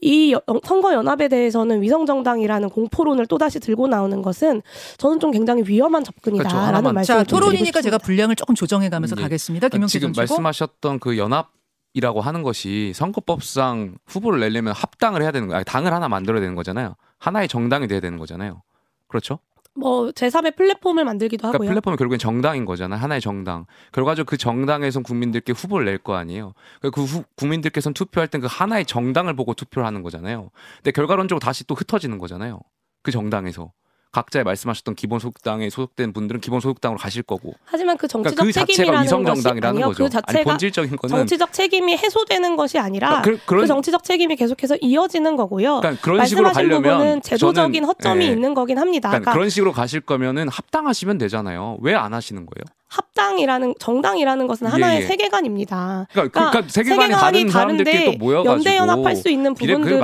이 0.00 0.32
여- 0.32 0.40
선거 0.64 0.92
연합에 0.94 1.28
대해서는 1.28 1.82
위성 1.82 2.06
정당이라는 2.06 2.70
공포론을 2.70 3.26
또다시 3.26 3.58
들고 3.60 3.88
나오는 3.88 4.22
것은 4.22 4.62
저는 4.98 5.20
좀 5.20 5.30
굉장히 5.32 5.62
위험한 5.66 6.02
그렇죠. 6.02 6.12
접근이다라는 6.16 6.64
하나만. 6.68 6.94
말씀을 6.94 7.18
자 7.18 7.24
토론이니까 7.24 7.82
제가 7.82 7.96
싶습니다. 7.96 7.98
분량을 7.98 8.36
조금 8.36 8.54
조정해 8.54 8.88
가면서 8.88 9.16
예. 9.18 9.22
가겠습니다. 9.22 9.68
김영태 9.68 9.90
지금 9.90 10.12
전 10.12 10.24
주고. 10.26 10.34
말씀하셨던 10.40 11.00
그 11.00 11.18
연합 11.18 11.50
이라고 11.94 12.20
하는 12.20 12.42
것이 12.42 12.92
선거법상 12.94 13.96
후보를 14.06 14.40
내려면 14.40 14.72
합당을 14.72 15.20
해야 15.22 15.30
되는 15.30 15.48
거예요. 15.48 15.62
당을 15.64 15.92
하나 15.92 16.08
만들어야 16.08 16.40
되는 16.40 16.54
거잖아요. 16.54 16.94
하나의 17.18 17.48
정당이 17.48 17.86
돼야 17.88 18.00
되는 18.00 18.18
거잖아요. 18.18 18.62
그렇죠? 19.08 19.38
뭐 19.74 20.10
제3의 20.10 20.54
플랫폼을 20.56 21.04
만들기도 21.04 21.42
그러니까 21.42 21.56
하고요. 21.56 21.68
플랫폼이 21.70 21.96
결국엔 21.96 22.18
정당인 22.18 22.64
거잖아요. 22.66 23.00
하나의 23.00 23.20
정당. 23.20 23.64
결과적으로 23.92 24.26
그 24.26 24.36
정당에선 24.36 25.02
국민들께 25.02 25.52
후보를 25.52 25.86
낼 25.86 25.98
거 25.98 26.14
아니에요. 26.14 26.52
그 26.92 27.02
후- 27.02 27.24
국민들께서는 27.36 27.94
투표할 27.94 28.28
땐 28.28 28.40
그 28.42 28.48
하나의 28.50 28.84
정당을 28.86 29.34
보고 29.34 29.54
투표를 29.54 29.86
하는 29.86 30.02
거잖아요. 30.02 30.50
근데 30.76 30.90
결과론적으로 30.90 31.38
다시 31.40 31.64
또 31.66 31.74
흩어지는 31.74 32.18
거잖아요. 32.18 32.60
그 33.02 33.10
정당에서. 33.12 33.72
각자의 34.12 34.44
말씀하셨던 34.44 34.94
기본 34.94 35.18
소득당에 35.18 35.70
소속된 35.70 36.12
분들은 36.12 36.42
기본 36.42 36.60
소득당으로 36.60 36.98
가실 36.98 37.22
거고. 37.22 37.54
하지만 37.64 37.96
그 37.96 38.06
정치적 38.06 38.36
그러니까 38.36 38.44
그 38.44 38.52
자체가 38.52 38.66
책임이라는 38.76 39.04
위성 39.04 39.24
정당이라는. 39.24 39.80
거죠. 39.80 40.04
그 40.04 40.10
자체가 40.10 40.38
아니 40.38 40.44
본질적인 40.44 40.96
거는 40.96 41.16
정치적 41.16 41.52
책임이 41.54 41.96
해소되는 41.96 42.56
것이 42.56 42.78
아니라 42.78 43.22
그러니까 43.22 43.30
그, 43.30 43.36
그 43.38 43.46
그런 43.46 43.66
정치적 43.66 44.04
책임이 44.04 44.36
계속해서 44.36 44.76
이어지는 44.82 45.36
거고요. 45.36 45.80
그러니까 45.80 46.02
그런 46.02 46.26
식으로 46.26 46.44
말씀하신 46.48 46.68
가려면 46.70 46.98
부분은 46.98 47.22
제도적인 47.22 47.82
저는, 47.82 47.84
허점이 47.88 48.26
예. 48.26 48.30
있는 48.30 48.52
거긴 48.52 48.78
합니다. 48.78 49.08
그러니까 49.08 49.30
그러니까 49.30 49.32
그런 49.32 49.48
식으로 49.48 49.72
가실 49.72 50.00
거면은 50.02 50.48
합당하시면 50.48 51.16
되잖아요. 51.18 51.78
왜 51.80 51.94
안 52.02 52.12
하시는 52.14 52.44
거예요? 52.44 52.64
합당이라는 52.92 53.74
정당이라는 53.78 54.46
것은 54.46 54.66
예, 54.66 54.70
하나의 54.70 55.02
예. 55.02 55.06
세계관입니다. 55.06 56.06
그러니까, 56.12 56.30
그러니까 56.32 56.50
그러니까 56.50 56.72
세계관이 56.72 57.12
다른 57.12 57.48
사람들끼리 57.48 58.04
또 58.04 58.12
모여가지고 58.18 58.52
연대 58.52 58.76
연합할 58.76 59.16
수 59.16 59.30
있는 59.30 59.54
부분들을. 59.54 60.00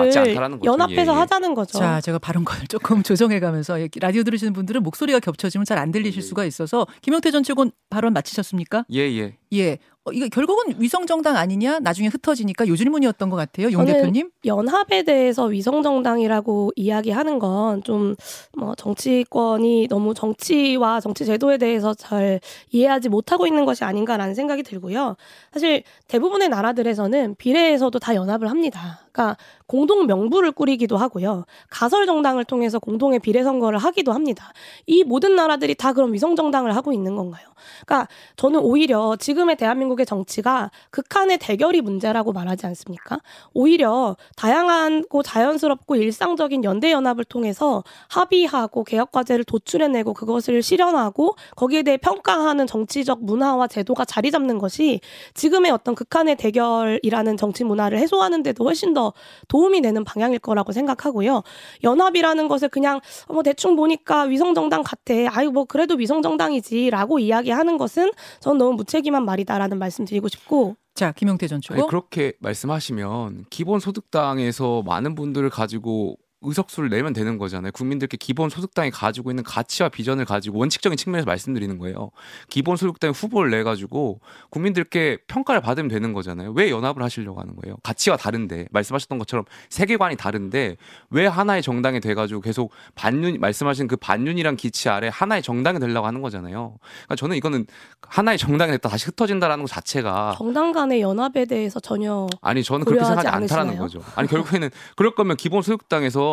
연합해서 0.64 1.12
예, 1.12 1.16
예. 1.16 1.21
하자는 1.21 1.54
거죠. 1.54 1.78
자, 1.78 2.00
제가 2.00 2.18
발언권을 2.18 2.66
조금 2.68 3.02
조정해가면서 3.04 3.80
예, 3.80 3.88
라디오 4.00 4.23
들으시는 4.23 4.52
분들은 4.52 4.83
목소리가 4.83 5.21
겹쳐지면 5.21 5.64
잘 5.64 5.78
안 5.78 5.92
들리실 5.92 6.23
수가 6.23 6.45
있어서 6.45 6.88
김영태 7.02 7.30
전 7.30 7.45
최고는 7.45 7.71
발언 7.88 8.12
마치셨습니까? 8.12 8.85
예, 8.92 8.99
예. 8.99 9.37
예. 9.54 9.78
어, 10.04 10.12
이거 10.12 10.26
결국은 10.28 10.74
위성정당 10.78 11.36
아니냐? 11.36 11.80
나중에 11.80 12.08
흩어지니까 12.08 12.66
요 12.68 12.76
질문이었던 12.76 13.28
것 13.30 13.36
같아요. 13.36 13.70
용 13.72 13.84
대표님. 13.84 14.30
연합에 14.46 15.02
대해서 15.02 15.44
위성정당이라고 15.44 16.72
이야기하는 16.76 17.38
건 17.38 17.82
좀 17.84 18.14
뭐 18.56 18.74
정치권이 18.74 19.88
너무 19.88 20.14
정치와 20.14 21.00
정치 21.00 21.24
제도에 21.24 21.58
대해서 21.58 21.94
잘 21.94 22.40
이해하지 22.70 23.08
못하고 23.08 23.46
있는 23.46 23.64
것이 23.64 23.84
아닌가라는 23.84 24.34
생각이 24.34 24.62
들고요. 24.62 25.16
사실 25.52 25.82
대부분의 26.08 26.48
나라들에서는 26.48 27.34
비례에서도 27.36 27.98
다 27.98 28.14
연합을 28.14 28.48
합니다. 28.50 29.00
그러니까 29.18 29.37
공동 29.66 30.06
명부를 30.06 30.52
꾸리기도 30.52 30.96
하고요. 30.96 31.44
가설 31.68 32.06
정당을 32.06 32.44
통해서 32.44 32.78
공동의 32.78 33.18
비례 33.18 33.42
선거를 33.42 33.78
하기도 33.78 34.12
합니다. 34.12 34.52
이 34.87 35.02
모든 35.02 35.34
나라들이 35.34 35.75
다 35.75 35.92
그런 35.92 36.12
위성 36.12 36.37
정당을 36.37 36.75
하고 36.76 36.92
있는 36.92 37.16
건가요? 37.16 37.44
그러니까 37.84 38.08
저는 38.37 38.60
오히려 38.60 39.16
지금의 39.16 39.56
대한민국의 39.56 40.06
정치가 40.06 40.70
극한의 40.90 41.38
대결이 41.38 41.80
문제라고 41.80 42.32
말하지 42.32 42.66
않습니까? 42.66 43.18
오히려 43.52 44.16
다양하고 44.37 45.22
자연스럽고 45.22 45.96
일상적인 45.96 46.64
연대 46.64 46.92
연합을 46.92 47.25
통해서 47.25 47.82
합의하고 48.08 48.84
개혁 48.84 49.12
과제를 49.12 49.44
도출해내고 49.44 50.14
그것을 50.14 50.62
실현하고 50.62 51.34
거기에 51.56 51.82
대해 51.82 51.96
평가하는 51.96 52.66
정치적 52.66 53.25
문화와 53.25 53.66
제도가 53.66 54.04
자리 54.04 54.30
잡는 54.30 54.58
것이 54.58 55.00
지금의 55.34 55.72
어떤 55.72 55.94
극한의 55.94 56.37
대결이라는 56.37 57.37
정치 57.37 57.64
문화를 57.64 57.98
해소하는 57.98 58.42
데도 58.42 58.64
훨씬 58.64 58.94
더 58.94 59.07
도움이 59.48 59.82
되는 59.82 60.04
방향일 60.04 60.38
거라고 60.38 60.72
생각하고요. 60.72 61.42
연합이라는 61.84 62.48
것을 62.48 62.68
그냥 62.68 63.00
어, 63.26 63.34
뭐 63.34 63.42
대충 63.42 63.76
보니까 63.76 64.22
위성정당 64.22 64.82
같아. 64.82 65.14
아유 65.30 65.50
뭐 65.50 65.64
그래도 65.64 65.94
위성정당이지라고 65.94 67.18
이야기하는 67.18 67.78
것은 67.78 68.12
저는 68.40 68.58
너무 68.58 68.74
무책임한 68.74 69.24
말이다라는 69.24 69.78
말씀 69.78 70.04
드리고 70.04 70.28
싶고 70.28 70.76
자, 70.98 71.12
김영태 71.12 71.46
전 71.46 71.60
최고. 71.60 71.86
그렇게 71.86 72.32
말씀하시면 72.40 73.44
기본소득당에서 73.50 74.82
많은 74.84 75.14
분들을 75.14 75.48
가지고 75.48 76.16
의석수를 76.40 76.88
내면 76.88 77.12
되는 77.12 77.37
거잖아요. 77.37 77.73
국민들께 77.73 78.16
기본 78.16 78.49
소득당이 78.49 78.90
가지고 78.90 79.30
있는 79.30 79.42
가치와 79.42 79.88
비전을 79.88 80.25
가지고 80.25 80.59
원칙적인 80.59 80.97
측면에서 80.97 81.26
말씀드리는 81.26 81.78
거예요. 81.78 82.11
기본 82.49 82.76
소득당 82.76 83.11
후보를 83.11 83.50
내 83.50 83.64
가지고 83.64 84.21
국민들께 84.50 85.18
평가를 85.26 85.61
받으면 85.61 85.88
되는 85.88 86.12
거잖아요. 86.12 86.52
왜 86.52 86.71
연합을 86.71 87.02
하시려고 87.02 87.40
하는 87.40 87.57
거예요? 87.57 87.76
가치가 87.83 88.16
다른데 88.16 88.66
말씀하셨던 88.71 89.18
것처럼 89.18 89.45
세계관이 89.71 90.16
다른데 90.16 90.76
왜 91.11 91.26
하나의 91.26 91.62
정당이 91.62 92.00
돼 92.00 92.14
가지고 92.14 92.40
계속 92.40 92.71
반윤 92.95 93.40
말씀하신 93.40 93.88
그 93.88 93.97
반윤이란 93.97 94.57
기치 94.57 94.88
아래 94.88 95.11
하나의 95.12 95.42
정당이 95.42 95.80
되려고 95.80 96.07
하는 96.07 96.23
거잖아요. 96.23 96.76
그러니까 96.80 97.16
저는 97.16 97.37
이거는 97.37 97.66
하나의 98.02 98.38
정당이 98.38 98.71
됐다 98.73 98.88
다시 98.88 99.07
흩어진다라는 99.07 99.64
것 99.64 99.71
자체가 99.71 100.37
정당 100.38 100.71
간의 100.71 101.00
연합에 101.00 101.47
대해서 101.47 101.80
전혀 101.80 102.28
아니 102.42 102.62
저는 102.62 102.85
그렇게 102.85 103.04
생각하지 103.04 103.28
않다라는? 103.28 103.76
거죠. 103.78 104.00
아니 104.14 104.28
결국에는 104.28 104.71
그럴 104.97 105.14
거면 105.14 105.37
기본 105.37 105.62
소득당에서 105.62 106.27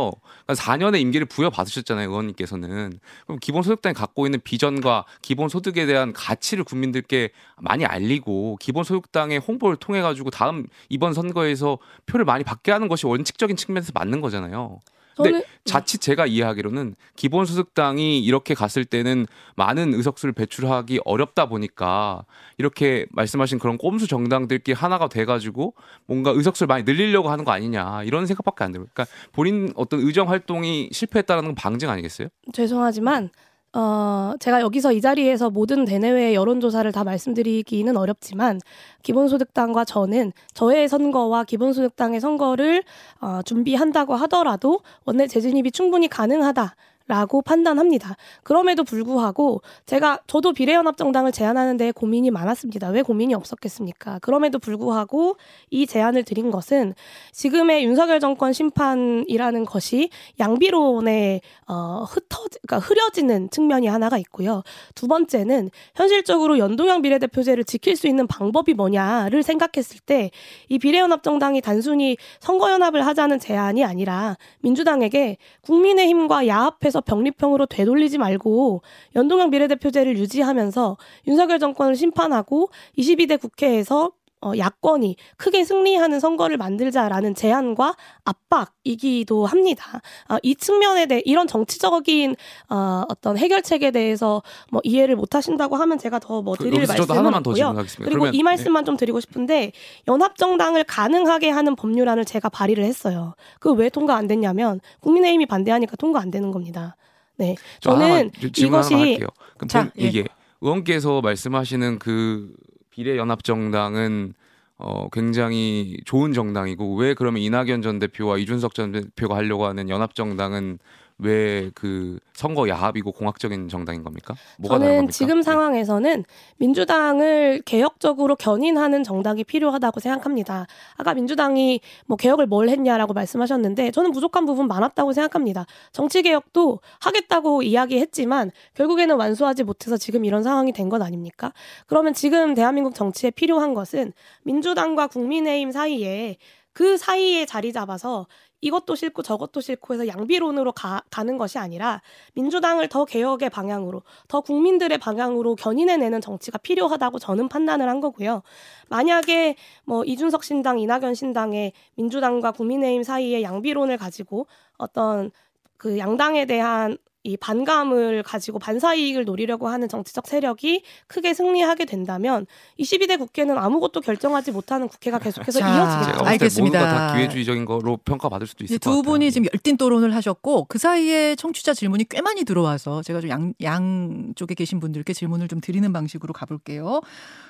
그래서 0.45 0.61
4년의 0.61 1.01
임기를 1.01 1.25
부여받으셨잖아요, 1.27 2.09
의원님께서는. 2.09 2.99
그럼 3.25 3.39
기본소득당이 3.39 3.93
갖고 3.93 4.25
있는 4.25 4.39
비전과 4.43 5.05
기본소득에 5.21 5.85
대한 5.85 6.13
가치를 6.13 6.63
국민들께 6.63 7.29
많이 7.57 7.85
알리고 7.85 8.57
기본소득당의 8.59 9.39
홍보를 9.39 9.77
통해 9.77 10.01
가지고 10.01 10.29
다음 10.29 10.67
이번 10.89 11.13
선거에서 11.13 11.77
표를 12.05 12.25
많이 12.25 12.43
받게 12.43 12.71
하는 12.71 12.87
것이 12.87 13.05
원칙적인 13.05 13.55
측면에서 13.55 13.91
맞는 13.93 14.21
거잖아요. 14.21 14.79
근데 15.15 15.43
자칫 15.63 15.99
제가 15.99 16.25
이해하기로는 16.25 16.95
기본소득당이 17.15 18.19
이렇게 18.19 18.53
갔을 18.53 18.85
때는 18.85 19.25
많은 19.55 19.93
의석수를 19.93 20.33
배출하기 20.33 21.01
어렵다 21.05 21.47
보니까 21.47 22.25
이렇게 22.57 23.05
말씀하신 23.11 23.59
그런 23.59 23.77
꼼수 23.77 24.07
정당들끼리 24.07 24.75
하나가 24.75 25.07
돼가지고 25.07 25.73
뭔가 26.05 26.31
의석수를 26.31 26.67
많이 26.67 26.83
늘리려고 26.83 27.29
하는 27.29 27.45
거 27.45 27.51
아니냐 27.51 28.03
이런 28.03 28.25
생각밖에 28.25 28.63
안 28.63 28.71
들어요. 28.71 28.87
그러니까 28.93 29.13
본인 29.31 29.71
어떤 29.75 30.01
의정 30.01 30.29
활동이 30.29 30.89
실패했다는 30.91 31.45
건 31.45 31.55
방증 31.55 31.89
아니겠어요? 31.89 32.27
죄송하지만 32.53 33.29
어, 33.75 34.33
제가 34.39 34.61
여기서 34.61 34.93
이 34.93 35.01
자리에서 35.01 35.49
모든 35.49 35.83
대내외 35.83 36.33
여론조사를 36.33 36.89
다 36.93 37.03
말씀드리기는 37.03 37.97
어렵지만 37.97 38.61
기본소득당과 39.03 39.83
저는 39.83 40.31
저의 40.53 40.87
선거와 40.87 41.43
기본소득당의 41.43 42.21
선거를 42.21 42.83
어, 43.19 43.41
준비한다고 43.43 44.15
하더라도 44.15 44.79
원내 45.03 45.27
재진입이 45.27 45.71
충분히 45.71 46.07
가능하다. 46.07 46.73
라고 47.07 47.41
판단합니다. 47.41 48.15
그럼에도 48.43 48.83
불구하고 48.83 49.61
제가 49.85 50.19
저도 50.27 50.53
비례연합정당을 50.53 51.31
제안하는 51.31 51.77
데 51.77 51.91
고민이 51.91 52.31
많았습니다. 52.31 52.89
왜 52.89 53.01
고민이 53.01 53.33
없었겠습니까? 53.33 54.19
그럼에도 54.19 54.59
불구하고 54.59 55.37
이 55.69 55.85
제안을 55.85 56.23
드린 56.23 56.51
것은 56.51 56.93
지금의 57.31 57.83
윤석열 57.85 58.19
정권 58.19 58.53
심판이라는 58.53 59.65
것이 59.65 60.09
양비론에 60.39 61.41
어, 61.67 62.05
흩어 62.07 62.45
그러니까 62.67 62.79
흐려지는 62.79 63.49
측면이 63.49 63.87
하나가 63.87 64.17
있고요. 64.17 64.63
두 64.95 65.07
번째는 65.07 65.69
현실적으로 65.95 66.57
연동형 66.59 67.01
비례대표제를 67.01 67.63
지킬 67.63 67.95
수 67.95 68.07
있는 68.07 68.27
방법이 68.27 68.73
뭐냐를 68.73 69.43
생각했을 69.43 69.99
때 69.99 70.31
이 70.69 70.79
비례연합정당이 70.79 71.61
단순히 71.61 72.17
선거연합을 72.39 73.05
하자는 73.05 73.39
제안이 73.39 73.83
아니라 73.83 74.37
민주당에게 74.61 75.37
국민의힘과 75.61 76.47
야합해서 76.47 76.94
병립형으로 77.01 77.65
되돌리지 77.65 78.17
말고 78.17 78.81
연동형 79.15 79.49
비례대표제를 79.49 80.17
유지하면서 80.17 80.97
윤석열 81.27 81.59
정권을 81.59 81.95
심판하고 81.95 82.69
22대 82.97 83.39
국회에서 83.39 84.11
어, 84.45 84.51
야권이 84.55 85.15
크게 85.37 85.63
승리하는 85.63 86.19
선거를 86.19 86.57
만들자라는 86.57 87.33
제안과 87.33 87.95
압박이기도 88.23 89.47
합니다. 89.47 90.01
어, 90.29 90.37
이 90.43 90.55
측면에 90.55 91.07
대해 91.07 91.21
이런 91.25 91.47
정치적인 91.47 92.35
어, 92.69 93.03
어떤 93.09 93.37
해결책에 93.39 93.89
대해서 93.89 94.43
뭐 94.71 94.81
이해를 94.83 95.15
못 95.15 95.33
하신다고 95.33 95.75
하면 95.77 95.97
제가 95.97 96.19
더 96.19 96.35
뭐 96.45 96.55
드릴 96.55 96.85
말씀은 96.85 97.33
없고요. 97.37 97.55
질문하겠습니다. 97.55 98.03
그리고 98.05 98.19
그러면- 98.19 98.31
네. 98.33 98.37
이 98.37 98.43
말씀만 98.43 98.85
좀 98.85 98.97
드리고 98.97 99.19
싶은데 99.19 99.71
연합정당을 100.07 100.83
가능하게 100.83 101.49
하는 101.49 101.75
법률안을 101.75 102.25
제가 102.25 102.49
발의를 102.49 102.83
했어요. 102.83 103.33
그 103.59 103.71
왜 103.75 103.89
통과 103.89 104.15
안 104.15 104.27
됐냐면 104.27 104.79
국민의힘이 105.01 105.47
반대하니까 105.47 105.95
통과 105.95 106.19
안 106.21 106.29
되는 106.29 106.51
겁니다. 106.51 106.95
네, 107.37 107.55
저 107.81 107.89
저는 107.91 108.05
하나만, 108.05 108.31
이것이 108.57 109.19
자, 109.67 109.81
본- 109.83 109.91
예. 109.99 110.07
이게 110.07 110.23
의원께서 110.61 111.19
말씀하시는 111.21 111.99
그 111.99 112.53
비례연합정당은 112.95 114.33
어, 114.77 115.09
굉장히 115.09 115.97
좋은 116.05 116.33
정당이고 116.33 116.95
왜 116.95 117.13
그러면 117.13 117.41
이낙연 117.41 117.81
전 117.81 117.99
대표와 117.99 118.37
이준석 118.37 118.73
전 118.73 118.91
대표가 118.91 119.35
하려고 119.35 119.65
하는 119.65 119.89
연합정당은 119.89 120.79
왜 121.19 121.71
그 121.75 122.19
선거 122.33 122.67
야합이고 122.67 123.11
공학적인 123.11 123.69
정당인 123.69 124.03
겁니까? 124.03 124.35
뭐가 124.57 124.77
저는 124.77 124.95
겁니까? 124.95 125.11
지금 125.11 125.37
네. 125.37 125.43
상황에서는 125.43 126.23
민주당을 126.57 127.61
개혁적으로 127.65 128.35
견인하는 128.35 129.03
정당이 129.03 129.43
필요하다고 129.45 129.99
생각합니다. 129.99 130.67
아까 130.97 131.13
민주당이 131.13 131.79
뭐 132.07 132.17
개혁을 132.17 132.47
뭘 132.47 132.69
했냐라고 132.69 133.13
말씀하셨는데 133.13 133.91
저는 133.91 134.11
부족한 134.11 134.45
부분 134.45 134.67
많았다고 134.67 135.13
생각합니다. 135.13 135.65
정치 135.91 136.21
개혁도 136.21 136.79
하겠다고 136.99 137.63
이야기했지만 137.63 138.51
결국에는 138.73 139.15
완수하지 139.15 139.63
못해서 139.63 139.97
지금 139.97 140.25
이런 140.25 140.43
상황이 140.43 140.73
된것 140.73 141.01
아닙니까? 141.01 141.53
그러면 141.87 142.13
지금 142.13 142.53
대한민국 142.53 142.95
정치에 142.95 143.31
필요한 143.31 143.73
것은 143.73 144.13
민주당과 144.43 145.07
국민의힘 145.07 145.71
사이에 145.71 146.37
그 146.75 146.97
사이에 146.97 147.45
자리 147.45 147.71
잡아서 147.71 148.27
이것도 148.59 148.95
싫고 148.95 149.23
저것도 149.23 149.61
싫고 149.61 149.93
해서 149.93 150.07
양비론으로 150.07 150.73
가, 150.73 151.01
가는 151.09 151.37
것이 151.37 151.57
아니라 151.57 152.01
민주당을 152.33 152.89
더 152.89 153.05
개혁의 153.05 153.49
방향으로 153.49 154.01
더 154.27 154.41
국민들의 154.41 154.97
방향으로 154.97 155.55
견인해내는 155.55 156.19
정치가 156.19 156.57
필요하다고 156.57 157.19
저는 157.19 157.47
판단을 157.47 157.87
한 157.87 158.01
거고요. 158.01 158.43
만약에 158.89 159.55
뭐 159.85 160.03
이준석 160.03 160.43
신당, 160.43 160.79
이낙연 160.79 161.13
신당의 161.13 161.71
민주당과 161.95 162.51
국민의힘 162.51 163.03
사이에 163.03 163.41
양비론을 163.41 163.95
가지고 163.97 164.45
어떤 164.77 165.31
그 165.77 165.97
양당에 165.97 166.45
대한 166.45 166.97
이 167.25 167.37
반감을 167.37 168.21
가지고 168.21 168.59
반사이익을 168.59 169.25
노리려고 169.25 169.67
하는 169.67 169.89
정치적 169.89 170.27
세력이 170.27 170.83
크게 171.07 171.33
승리하게 171.33 171.85
된다면 171.85 172.45
22대 172.79 173.17
국회는 173.17 173.57
아무것도 173.57 174.01
결정하지 174.01 174.51
못하는 174.51 174.87
국회가 174.87 175.17
계속해서 175.17 175.59
자, 175.59 175.75
이어지겠죠. 175.75 176.23
알겠습니다. 176.23 176.79
모두가 176.79 176.97
다 176.97 177.15
기회주의적인 177.15 177.65
거로 177.65 177.97
평가받을 177.97 178.45
수도 178.45 178.63
있을 178.63 178.77
것두 178.77 178.89
같아요. 178.97 179.01
분이 179.01 179.25
예. 179.25 179.31
지금 179.31 179.47
열띤 179.51 179.75
토론을 179.77 180.13
하셨고 180.13 180.65
그 180.65 180.77
사이에 180.77 181.35
청취자 181.35 181.73
질문이 181.73 182.05
꽤 182.09 182.21
많이 182.21 182.43
들어와서 182.43 183.01
제가 183.01 183.21
좀 183.21 183.31
양, 183.31 183.53
양쪽에 183.61 184.53
계신 184.53 184.79
분들께 184.79 185.13
질문을 185.13 185.47
좀 185.47 185.59
드리는 185.61 185.91
방식으로 185.91 186.31
가볼게요. 186.31 187.01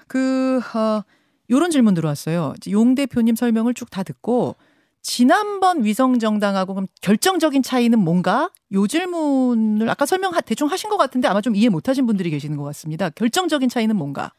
그, 0.08 0.62
어, 0.74 1.04
요런 1.52 1.70
질문 1.70 1.94
들어왔어요. 1.96 2.54
이제 2.58 2.72
용 2.72 2.96
대표님 2.96 3.36
설명을 3.36 3.74
쭉 3.74 3.90
다 3.92 4.04
듣고 4.04 4.56
지난번 5.10 5.84
위성정당하고 5.84 6.74
그럼 6.74 6.88
결정적인 7.02 7.62
차이는 7.62 8.00
뭔가? 8.00 8.50
요 8.72 8.88
질문을 8.88 9.88
아까 9.88 10.08
설명 10.08 10.34
하- 10.34 10.42
대충 10.42 10.68
하신 10.68 10.90
것 10.90 10.98
같은데 10.98 11.28
아마 11.28 11.42
좀 11.42 11.56
이해 11.56 11.70
못 11.70 11.88
하신 11.88 12.08
분들이 12.08 12.32
계시는 12.32 12.58
것 12.58 12.64
같습니다. 12.64 13.12
결정적인 13.12 13.70
차이는 13.70 13.96
뭔가? 13.96 14.32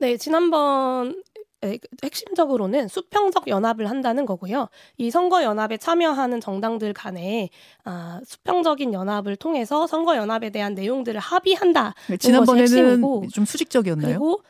네, 0.00 0.16
지난번 0.16 1.22
에, 1.62 1.78
핵심적으로는 2.02 2.88
수평적 2.88 3.46
연합을 3.46 3.88
한다는 3.88 4.26
거고요. 4.26 4.66
이 4.96 5.12
선거 5.12 5.44
연합에 5.44 5.76
참여하는 5.76 6.40
정당들 6.40 6.92
간에 6.92 7.48
아, 7.84 8.20
수평적인 8.26 8.92
연합을 8.92 9.36
통해서 9.36 9.86
선거 9.86 10.16
연합에 10.16 10.50
대한 10.50 10.74
내용들을 10.74 11.20
합의한다. 11.20 11.94
지난번에는 12.18 12.62
핵심이고, 12.62 13.26
좀 13.32 13.44
수직적이었나요? 13.44 14.08
그리고 14.08 14.42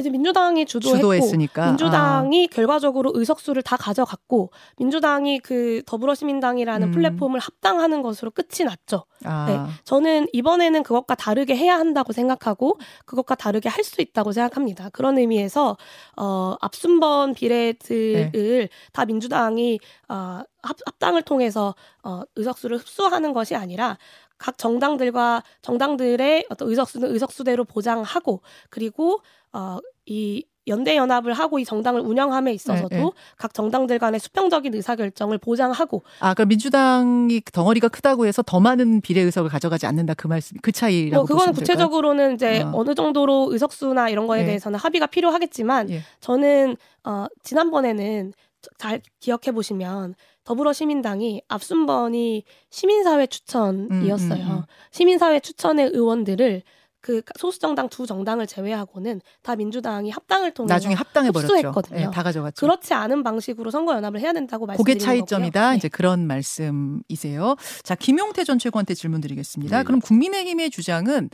이제 0.00 0.10
민주당이 0.10 0.66
주도했고 0.66 0.98
주도했으니까. 0.98 1.62
아. 1.62 1.66
민주당이 1.68 2.48
결과적으로 2.48 3.12
의석수를 3.14 3.62
다 3.62 3.76
가져갔고 3.76 4.50
민주당이 4.78 5.40
그 5.40 5.82
더불어시민당이라는 5.86 6.88
음. 6.88 6.92
플랫폼을 6.92 7.38
합당하는 7.40 8.02
것으로 8.02 8.30
끝이 8.30 8.64
났죠. 8.64 9.04
아, 9.24 9.46
네. 9.46 9.60
저는 9.84 10.26
이번에는 10.32 10.82
그것과 10.82 11.14
다르게 11.14 11.54
해야 11.54 11.78
한다고 11.78 12.12
생각하고 12.12 12.78
그것과 13.04 13.34
다르게 13.34 13.68
할 13.68 13.80
수 13.90 14.00
있다고 14.00 14.32
생각합니다. 14.32 14.90
그런 14.90 15.18
의미에서 15.18 15.76
어 16.16 16.56
앞순번 16.60 17.34
비례들을 17.34 18.30
네. 18.32 18.68
다 18.92 19.04
민주당이 19.04 19.80
어 20.08 20.42
합, 20.62 20.76
합당을 20.86 21.22
통해서 21.22 21.74
어 22.02 22.22
의석수를 22.36 22.78
흡수하는 22.78 23.32
것이 23.32 23.54
아니라 23.54 23.98
각 24.38 24.56
정당들과 24.58 25.42
정당들의 25.62 26.46
어떤 26.50 26.68
의석수는 26.68 27.12
의석수대로 27.12 27.64
보장하고 27.64 28.42
그리고 28.70 29.20
어 29.52 29.78
이 30.10 30.44
연대 30.66 30.96
연합을 30.96 31.32
하고 31.32 31.58
이 31.58 31.64
정당을 31.64 32.00
운영함에 32.00 32.52
있어서도 32.52 32.88
네, 32.90 33.02
네. 33.02 33.10
각 33.36 33.54
정당들 33.54 33.98
간의 33.98 34.20
수평적인 34.20 34.74
의사 34.74 34.94
결정을 34.94 35.38
보장하고 35.38 36.02
아, 36.18 36.34
그럼 36.34 36.48
민주당이 36.48 37.40
덩어리가 37.52 37.88
크다고 37.88 38.26
해서 38.26 38.42
더 38.42 38.60
많은 38.60 39.00
비례 39.00 39.20
의석을 39.22 39.48
가져가지 39.50 39.86
않는다 39.86 40.14
그 40.14 40.26
말씀, 40.26 40.56
그 40.62 40.72
차이라고 40.72 41.22
뭐 41.22 41.26
그거는 41.26 41.52
보시면 41.52 41.54
될까요? 41.54 41.86
구체적으로는 41.86 42.34
이제 42.34 42.62
어. 42.62 42.72
어느 42.74 42.94
정도로 42.94 43.48
의석수나 43.52 44.10
이런 44.10 44.26
거에 44.26 44.42
예. 44.42 44.46
대해서는 44.46 44.78
합의가 44.78 45.06
필요하겠지만 45.06 45.90
예. 45.90 46.02
저는 46.20 46.76
어 47.04 47.26
지난번에는 47.42 48.32
잘 48.78 49.00
기억해 49.20 49.52
보시면 49.52 50.14
더불어시민당이 50.44 51.42
앞순번이 51.48 52.44
시민사회 52.70 53.26
추천이었어요. 53.26 54.42
음, 54.42 54.50
음, 54.50 54.56
음. 54.56 54.62
시민사회 54.90 55.40
추천의 55.40 55.90
의원들을 55.92 56.62
그 57.02 57.22
소수 57.38 57.58
정당 57.58 57.88
두 57.88 58.06
정당을 58.06 58.46
제외하고는 58.46 59.22
다 59.42 59.56
민주당이 59.56 60.10
합당을 60.10 60.52
통해서 60.52 60.74
나중에 60.74 60.94
합당해 60.94 61.30
버렸죠. 61.30 61.54
흡수했거든요. 61.54 62.00
예, 62.00 62.04
다 62.12 62.22
가져갔죠. 62.22 62.66
그렇지 62.66 62.92
않은 62.92 63.22
방식으로 63.22 63.70
선거 63.70 63.94
연합을 63.94 64.20
해야 64.20 64.32
된다고 64.34 64.66
그게 64.66 64.72
말씀드리는 64.72 65.00
차이점이다. 65.06 65.60
거고요. 65.60 65.70
네. 65.70 65.76
이제 65.78 65.88
그런 65.88 66.26
말씀이세요. 66.26 67.56
자, 67.82 67.94
김용태 67.94 68.44
전 68.44 68.58
최고한테 68.58 68.94
질문 68.94 69.22
드리겠습니다. 69.22 69.78
네. 69.78 69.84
그럼 69.84 70.00
국민의힘의 70.00 70.70
주장은 70.70 71.30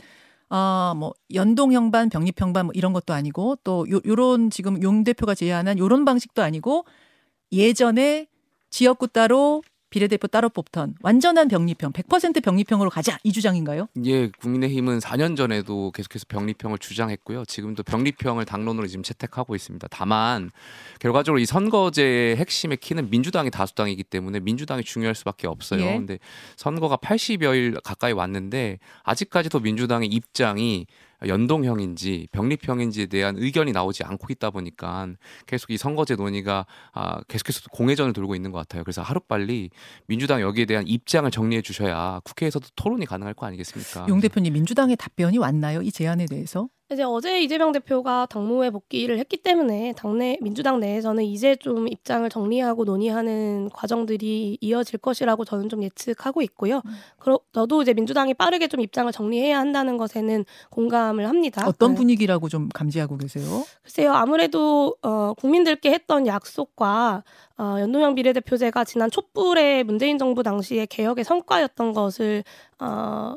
아, 0.49 0.93
뭐 0.95 1.13
연동 1.33 1.73
형반, 1.73 2.09
병립 2.09 2.39
형반 2.39 2.67
뭐 2.67 2.71
이런 2.73 2.93
것도 2.93 3.13
아니고 3.13 3.57
또 3.65 3.85
요, 3.91 3.99
요런 4.05 4.49
지금 4.49 4.81
용 4.81 5.03
대표가 5.03 5.35
제안한 5.35 5.77
요런 5.77 6.05
방식도 6.05 6.41
아니고 6.41 6.85
예전에 7.51 8.27
지역구 8.69 9.07
따로 9.07 9.61
비례대표 9.89 10.27
따로 10.27 10.49
뽑던 10.49 10.95
완전한 11.01 11.47
병리평, 11.47 11.93
100% 11.93 12.43
병리평으로 12.43 12.89
가자 12.89 13.17
이 13.23 13.31
주장인가요? 13.31 13.87
예, 14.03 14.27
국민의힘은 14.27 14.99
4년 14.99 15.37
전에도 15.37 15.91
계속해서 15.91 16.25
병리평을 16.27 16.77
주장했고요. 16.77 17.45
지금도 17.45 17.83
병리평을 17.83 18.45
당론으로 18.45 18.87
지금 18.87 19.03
채택하고 19.03 19.55
있습니다. 19.55 19.87
다만 19.89 20.51
결과적으로 20.99 21.39
이 21.39 21.45
선거제의 21.45 22.35
핵심의 22.35 22.77
키는 22.77 23.09
민주당이 23.09 23.49
다수당이기 23.49 24.03
때문에 24.03 24.41
민주당이 24.41 24.83
중요할 24.83 25.15
수밖에 25.15 25.47
없어요. 25.47 25.81
예. 25.81 25.97
근데 25.97 26.19
선거가 26.57 26.97
80여일 26.97 27.81
가까이 27.81 28.11
왔는데 28.11 28.79
아직까지도 29.03 29.61
민주당의 29.61 30.09
입장이 30.09 30.85
연동형인지 31.25 32.27
병립형인지에 32.31 33.07
대한 33.07 33.35
의견이 33.37 33.71
나오지 33.71 34.03
않고 34.03 34.27
있다 34.29 34.51
보니까 34.51 35.07
계속 35.45 35.71
이 35.71 35.77
선거제 35.77 36.15
논의가 36.15 36.65
아, 36.93 37.21
계속해서 37.27 37.61
공회전을 37.71 38.13
돌고 38.13 38.35
있는 38.35 38.51
것 38.51 38.59
같아요. 38.59 38.83
그래서 38.83 39.01
하루빨리 39.01 39.69
민주당 40.05 40.41
여기에 40.41 40.65
대한 40.65 40.87
입장을 40.87 41.29
정리해 41.31 41.61
주셔야 41.61 42.21
국회에서도 42.23 42.67
토론이 42.75 43.05
가능할 43.05 43.33
거 43.33 43.45
아니겠습니까? 43.45 44.07
용 44.09 44.19
대표님 44.19 44.53
민주당의 44.53 44.95
답변이 44.97 45.37
왔나요? 45.37 45.81
이 45.81 45.91
제안에 45.91 46.25
대해서? 46.25 46.69
이제 46.89 47.03
어제 47.03 47.41
이재명 47.41 47.73
대표가 47.73 48.27
당무에 48.27 48.69
복귀를 48.69 49.19
했기 49.19 49.35
때문에 49.35 49.93
당내 49.97 50.37
민주당 50.41 50.79
내에서는 50.79 51.21
이제 51.25 51.57
좀 51.57 51.89
입장을 51.89 52.27
정리하고 52.29 52.85
논의하는 52.85 53.69
과정들이 53.73 54.57
이어질 54.61 54.99
것이라고 54.99 55.43
저는 55.43 55.67
좀 55.67 55.83
예측하고 55.83 56.41
있고요. 56.43 56.77
음. 56.85 56.91
그러, 57.19 57.39
저도 57.51 57.81
이제 57.81 57.93
민주당이 57.93 58.35
빠르게 58.35 58.69
좀 58.69 58.79
입장을 58.79 59.11
정리해야 59.11 59.59
한다는 59.59 59.97
것에는 59.97 60.45
공감을 60.69 61.27
합니다. 61.27 61.67
어떤 61.67 61.91
네. 61.91 61.97
분위기라고 61.97 62.47
좀 62.47 62.69
감지하고 62.69 63.17
계세요? 63.17 63.65
글쎄요, 63.83 64.13
아무래도 64.13 64.95
어, 65.01 65.33
국민들께 65.33 65.91
했던 65.91 66.25
약속과 66.25 67.23
어, 67.57 67.75
연동형 67.79 68.15
비례대표제가 68.15 68.85
지난 68.85 69.11
촛불의 69.11 69.83
문재인 69.83 70.17
정부 70.17 70.41
당시의 70.41 70.87
개혁의 70.87 71.25
성과였던 71.25 71.91
것을 71.91 72.45
어, 72.79 73.35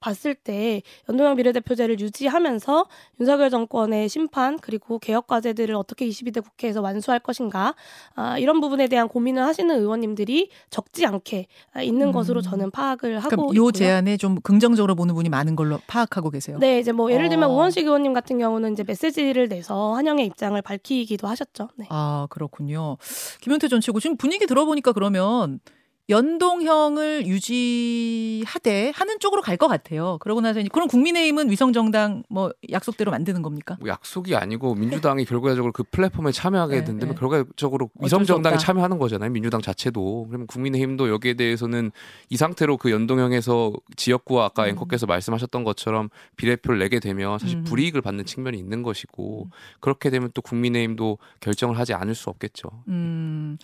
봤을 0.00 0.34
때 0.34 0.82
연동형 1.08 1.36
비례대표제를 1.36 2.00
유지하면서 2.00 2.86
윤석열 3.20 3.50
정권의 3.50 4.08
심판 4.08 4.58
그리고 4.58 4.98
개혁 4.98 5.26
과제들을 5.26 5.74
어떻게 5.74 6.08
22대 6.08 6.42
국회에서 6.42 6.80
완수할 6.80 7.18
것인가 7.18 7.74
아, 8.14 8.38
이런 8.38 8.60
부분에 8.60 8.88
대한 8.88 9.08
고민을 9.08 9.42
하시는 9.42 9.74
의원님들이 9.74 10.50
적지 10.70 11.06
않게 11.06 11.46
아, 11.72 11.82
있는 11.82 12.08
음. 12.08 12.12
것으로 12.12 12.40
저는 12.40 12.70
파악을 12.70 13.18
하고 13.18 13.28
그럼 13.28 13.56
요. 13.56 13.70
제안에 13.70 14.16
좀 14.16 14.40
긍정적으로 14.40 14.94
보는 14.94 15.14
분이 15.14 15.28
많은 15.28 15.56
걸로 15.56 15.78
파악하고 15.86 16.30
계세요. 16.30 16.58
네, 16.58 16.78
이제 16.78 16.92
뭐 16.92 17.12
예를 17.12 17.28
들면 17.28 17.50
어. 17.50 17.52
우원식 17.52 17.84
의원님 17.86 18.12
같은 18.12 18.38
경우는 18.38 18.72
이제 18.72 18.82
메시지를 18.84 19.48
내서 19.48 19.94
환영의 19.94 20.26
입장을 20.26 20.60
밝히기도 20.62 21.28
하셨죠. 21.28 21.68
네. 21.76 21.86
아 21.90 22.26
그렇군요. 22.30 22.96
김현태 23.40 23.68
전 23.68 23.80
최고 23.80 24.00
지금 24.00 24.16
분위기 24.16 24.46
들어보니까 24.46 24.92
그러면 24.92 25.60
연동형을 26.08 27.26
유지하되 27.26 28.92
하는 28.94 29.18
쪽으로 29.20 29.42
갈 29.42 29.58
것 29.58 29.66
같아요. 29.66 30.18
그러고 30.20 30.40
나서 30.40 30.62
그럼 30.72 30.86
국민의힘은 30.86 31.50
위성정당 31.50 32.22
뭐 32.28 32.52
약속대로 32.70 33.10
만드는 33.10 33.42
겁니까? 33.42 33.76
뭐 33.80 33.88
약속이 33.88 34.36
아니고 34.36 34.76
민주당이 34.76 35.24
결과적으로 35.24 35.72
그 35.72 35.82
플랫폼에 35.82 36.30
참여하게 36.30 36.76
네, 36.76 36.84
된다면 36.84 37.16
네. 37.16 37.18
결과적으로 37.18 37.90
어쩔 37.96 38.06
위성 38.06 38.20
수 38.20 38.26
정당이 38.26 38.54
없다. 38.54 38.64
참여하는 38.64 38.98
거잖아요. 39.00 39.30
민주당 39.30 39.60
자체도. 39.60 40.26
그러면 40.28 40.46
국민의힘도 40.46 41.08
여기에 41.08 41.34
대해서는 41.34 41.90
이 42.30 42.36
상태로 42.36 42.76
그 42.76 42.92
연동형에서 42.92 43.72
지역구와 43.96 44.44
아까 44.44 44.64
음. 44.64 44.68
앵커께서 44.68 45.06
말씀하셨던 45.06 45.64
것처럼 45.64 46.08
비례표를 46.36 46.78
내게 46.78 47.00
되면 47.00 47.40
사실 47.40 47.58
음. 47.58 47.64
불이익을 47.64 48.00
받는 48.00 48.24
측면이 48.24 48.56
있는 48.56 48.84
것이고 48.84 49.46
음. 49.46 49.50
그렇게 49.80 50.08
되면 50.10 50.30
또 50.34 50.40
국민의힘도 50.42 51.18
결정을 51.40 51.76
하지 51.76 51.94
않을 51.94 52.14
수 52.14 52.30
없겠죠. 52.30 52.68
음, 52.86 53.58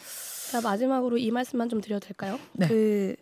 자 0.54 0.60
마지막으로 0.60 1.18
이 1.18 1.32
말씀만 1.32 1.68
좀 1.68 1.80
드려도 1.80 2.06
될까요? 2.06 2.38
네. 2.52 2.68
그 2.68 3.16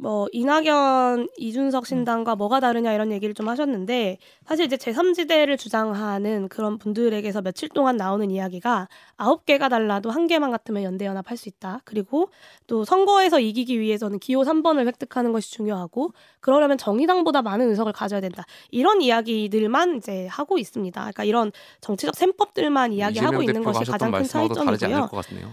뭐 0.00 0.28
이낙연, 0.32 1.28
이준석 1.38 1.86
신당과 1.86 2.36
뭐가 2.36 2.60
다르냐 2.60 2.92
이런 2.92 3.10
얘기를 3.10 3.34
좀 3.34 3.48
하셨는데 3.48 4.18
사실 4.44 4.66
이제 4.66 4.76
제3지대를 4.76 5.58
주장하는 5.58 6.48
그런 6.48 6.78
분들에게서 6.78 7.40
며칠 7.40 7.68
동안 7.70 7.96
나오는 7.96 8.30
이야기가 8.30 8.88
아홉 9.18 9.44
개가 9.44 9.68
달라도 9.68 10.10
한 10.10 10.28
개만 10.28 10.50
같으면 10.52 10.84
연대 10.84 11.04
연합할 11.04 11.36
수 11.36 11.48
있다. 11.48 11.80
그리고 11.84 12.30
또 12.68 12.84
선거에서 12.84 13.40
이기기 13.40 13.80
위해서는 13.80 14.20
기호 14.20 14.42
3번을 14.42 14.86
획득하는 14.86 15.32
것이 15.32 15.50
중요하고 15.50 16.12
그러려면 16.40 16.78
정의당보다 16.78 17.42
많은 17.42 17.68
의석을 17.70 17.92
가져야 17.92 18.20
된다. 18.20 18.44
이런 18.70 19.02
이야기들만 19.02 19.96
이제 19.96 20.28
하고 20.28 20.56
있습니다. 20.56 21.00
그러니까 21.00 21.24
이런 21.24 21.50
정치적 21.80 22.14
셈법들만 22.14 22.92
이야기하고 22.92 23.42
있는 23.42 23.64
것이 23.64 23.90
가장 23.90 24.12
큰 24.12 24.24
차이점이고요. 24.24 25.08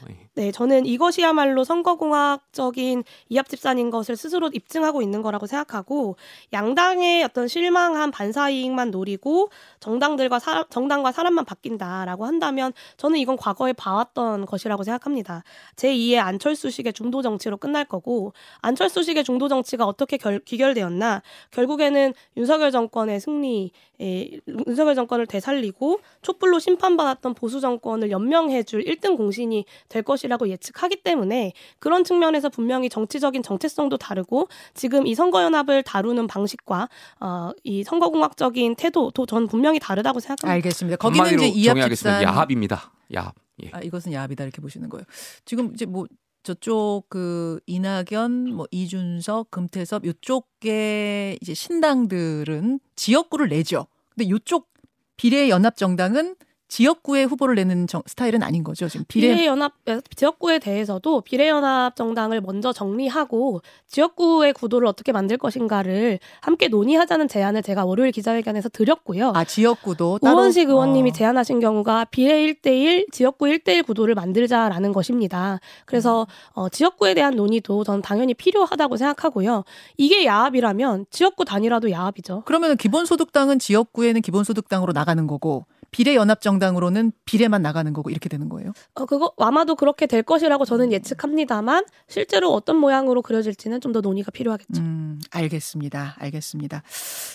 예. 0.09 0.27
네, 0.35 0.51
저는 0.51 0.85
이것이야말로 0.85 1.63
선거공학적인 1.63 3.03
이합집산인 3.29 3.89
것을 3.89 4.15
스스로 4.15 4.49
입증하고 4.53 5.01
있는 5.01 5.21
거라고 5.23 5.47
생각하고 5.47 6.17
양당의 6.53 7.23
어떤 7.23 7.47
실망한 7.47 8.11
반사이익만 8.11 8.91
노리고 8.91 9.49
정당들과 9.79 10.39
사, 10.39 10.65
정당과 10.69 11.13
사람만 11.13 11.45
바뀐다라고 11.45 12.25
한다면 12.25 12.73
저는 12.97 13.17
이건 13.17 13.37
과거 13.37 13.54
에 13.67 13.73
봐왔던 13.73 14.45
것이라고 14.45 14.83
생각합니다. 14.83 15.43
제2의 15.75 16.17
안철수식의 16.17 16.93
중도 16.93 17.21
정치로 17.21 17.57
끝날 17.57 17.85
거고 17.85 18.33
안철수식의 18.61 19.23
중도 19.23 19.47
정치가 19.47 19.85
어떻게 19.85 20.17
결, 20.17 20.39
귀결되었나 20.39 21.21
결국에는 21.51 22.13
윤석열 22.37 22.71
정권의 22.71 23.19
승리, 23.19 23.71
에, 24.01 24.29
윤석열 24.67 24.95
정권을 24.95 25.25
되살리고 25.25 25.99
촛불로 26.21 26.59
심판받았던 26.59 27.33
보수 27.33 27.61
정권을 27.61 28.11
연명해줄 28.11 28.83
1등 28.83 29.15
공신이 29.15 29.65
될 29.87 30.03
것이라고 30.03 30.49
예측하기 30.49 30.97
때문에 30.97 31.53
그런 31.79 32.03
측면에서 32.03 32.49
분명히 32.49 32.89
정치적인 32.89 33.41
정체성도 33.41 33.97
다르고 33.97 34.49
지금 34.73 35.07
이 35.07 35.15
선거연합을 35.15 35.83
다루는 35.83 36.27
방식과 36.27 36.89
어, 37.21 37.51
이 37.63 37.83
선거공학적인 37.83 38.75
태도도 38.75 39.25
전 39.25 39.47
분명히 39.47 39.79
다르다고 39.79 40.19
생각합니다. 40.19 40.53
알겠습니다. 40.53 40.97
거기는 40.97 41.25
이제 41.39 41.69
한마디로 41.69 41.85
정의하겠습니다. 41.85 42.23
야합입니다. 42.23 42.91
야합. 43.13 43.35
예. 43.63 43.69
아, 43.71 43.79
이것은 43.81 44.11
야합이다 44.11 44.43
이렇게 44.43 44.61
보시는 44.61 44.89
거예요. 44.89 45.05
지금 45.45 45.73
이제 45.73 45.85
뭐 45.85 46.07
저쪽 46.43 47.05
그 47.09 47.59
이낙연, 47.65 48.53
뭐 48.53 48.67
이준석, 48.69 49.49
금태섭 49.49 50.05
요쪽의 50.05 51.39
이제 51.41 51.53
신당들은 51.53 52.79
지역구를 52.95 53.49
내죠. 53.49 53.87
근데 54.13 54.29
요쪽 54.29 54.71
비례 55.17 55.49
연합 55.49 55.75
정당은 55.75 56.35
지역구에 56.75 57.23
후보를 57.23 57.55
내는 57.55 57.87
정- 57.87 58.03
스타일은 58.05 58.43
아닌 58.43 58.61
거죠. 58.65 58.89
지금 58.89 59.05
비례 59.07 59.33
비례 59.33 59.45
연합 59.45 59.75
지역구에 60.13 60.59
대해서도 60.59 61.21
비례 61.21 61.47
연합 61.47 61.95
정당을 61.95 62.41
먼저 62.41 62.73
정리하고 62.73 63.61
지역구의 63.87 64.51
구도를 64.51 64.85
어떻게 64.85 65.13
만들 65.13 65.37
것인가를 65.37 66.19
함께 66.41 66.67
논의하자는 66.67 67.29
제안을 67.29 67.63
제가 67.63 67.85
월요일 67.85 68.11
기자회견에서 68.11 68.67
드렸고요. 68.67 69.31
아 69.35 69.45
지역구도 69.45 70.19
따로 70.19 70.35
우원식 70.35 70.67
의원님이 70.67 71.11
어. 71.11 71.13
제안하신 71.13 71.61
경우가 71.61 72.05
비례 72.11 72.45
1대1 72.53 73.09
지역구 73.09 73.45
1대1 73.45 73.85
구도를 73.85 74.13
만들자라는 74.13 74.91
것입니다. 74.91 75.61
그래서 75.85 76.27
어, 76.51 76.67
지역구에 76.67 77.13
대한 77.13 77.37
논의도 77.37 77.85
전 77.85 78.01
당연히 78.01 78.33
필요하다고 78.33 78.97
생각하고요. 78.97 79.63
이게 79.95 80.25
야합이라면 80.25 81.05
지역구 81.09 81.45
단위라도 81.45 81.89
야합이죠. 81.91 82.43
그러면 82.45 82.75
기본소득당은 82.75 83.59
지역구에는 83.59 84.19
기본소득당으로 84.21 84.91
나가는 84.91 85.25
거고 85.25 85.65
비례연합정당으로는 85.95 87.13
비례만 87.23 87.61
나가는 87.61 87.91
거고 87.93 88.09
이렇게 88.09 88.27
되는 88.27 88.49
거예요. 88.49 88.73
어, 88.95 89.05
그거 89.05 89.31
아마도 89.37 89.75
그렇게 89.75 90.07
될 90.07 90.23
것이라고 90.23 90.65
저는 90.65 90.91
예측합니다만 90.91 91.85
실제로 92.09 92.51
어떤 92.53 92.75
모양으로 92.75 93.21
그려질지는 93.21 93.79
좀 93.81 93.95
더 93.95 94.01
논의가 94.01 94.29
필요하겠죠. 94.29 94.81
음, 94.81 95.21
알겠습니다. 95.31 96.17
알겠습니다. 96.19 96.83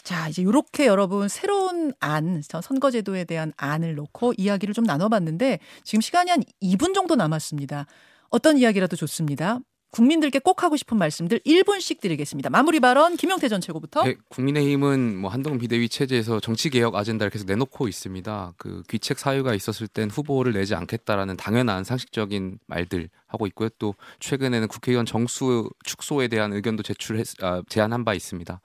자, 0.03 0.29
이제 0.29 0.43
이렇게 0.43 0.85
여러분 0.85 1.27
새로운 1.27 1.95
안, 2.01 2.43
저 2.47 2.61
선거제도에 2.61 3.25
대한 3.25 3.55
안을 3.57 3.95
놓고 3.95 4.35
이야기를 4.37 4.75
좀 4.75 4.85
나눠봤는데 4.85 5.59
지금 5.83 6.03
시간이 6.03 6.31
한 6.31 6.43
2분 6.63 6.93
정도 6.93 7.15
남았습니다. 7.15 7.87
어떤 8.29 8.59
이야기라도 8.59 8.95
좋습니다. 8.97 9.61
국민들께 9.91 10.39
꼭 10.39 10.63
하고 10.63 10.77
싶은 10.77 10.99
말씀들 10.99 11.41
1분씩 11.41 12.01
드리겠습니다. 12.01 12.49
마무리 12.51 12.79
발언 12.81 13.17
김용태 13.17 13.49
전 13.49 13.61
최고부터. 13.61 14.05
네, 14.05 14.17
국민의힘은 14.29 15.17
뭐 15.17 15.31
한동 15.31 15.59
비대위 15.59 15.89
체제에서 15.89 16.41
정치 16.41 16.71
개혁 16.71 16.95
아젠다를 16.95 17.31
계속 17.31 17.47
내놓고 17.47 17.89
있습니다. 17.89 18.55
그 18.57 18.83
귀책 18.89 19.19
사유가 19.19 19.55
있었을 19.55 19.89
땐 19.89 20.09
후보를 20.11 20.53
내지 20.53 20.75
않겠다라는 20.75 21.37
당연한 21.37 21.83
상식적인 21.83 22.59
말들 22.67 23.09
하고 23.27 23.47
있고요. 23.49 23.69
또 23.79 23.95
최근에는 24.21 24.69
국회의원 24.69 25.07
정수 25.07 25.71
축소에 25.85 26.29
대한 26.29 26.53
의견도 26.53 26.83
제출했 26.83 27.27
아, 27.43 27.63
제안한 27.69 28.05
바 28.05 28.15
있습니다. 28.15 28.61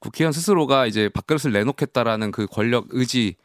국회의원 0.00 0.32
스스로가 0.32 0.86
이제 0.86 1.08
밥그릇을 1.08 1.52
내놓겠다라는 1.52 2.32
그 2.32 2.46
권력 2.46 2.86
의지 2.90 3.36